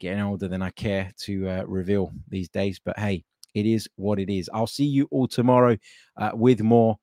Getting 0.00 0.20
older 0.20 0.48
than 0.48 0.62
I 0.62 0.70
care 0.70 1.12
to 1.20 1.48
uh, 1.48 1.62
reveal 1.64 2.10
these 2.28 2.48
days, 2.48 2.80
but 2.84 2.98
hey, 2.98 3.22
it 3.54 3.66
is 3.66 3.88
what 3.94 4.18
it 4.18 4.28
is. 4.28 4.50
I'll 4.52 4.66
see 4.66 4.84
you 4.84 5.06
all 5.12 5.28
tomorrow 5.28 5.78
uh, 6.16 6.32
with 6.34 6.60
more. 6.60 6.98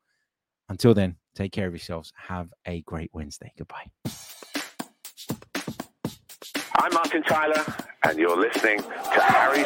Until 0.68 0.94
then, 0.94 1.16
take 1.34 1.54
care 1.54 1.68
of 1.68 1.74
yourselves. 1.74 2.12
Have 2.28 2.50
a 2.66 2.82
great 2.82 3.10
Wednesday. 3.14 3.54
Goodbye. 3.58 3.86
I'm 6.76 6.94
Martin 6.94 7.24
Tyler, 7.24 7.64
and 8.04 8.20
you're 8.20 8.38
listening 8.38 8.80
to 8.80 9.22
Harry 9.22 9.64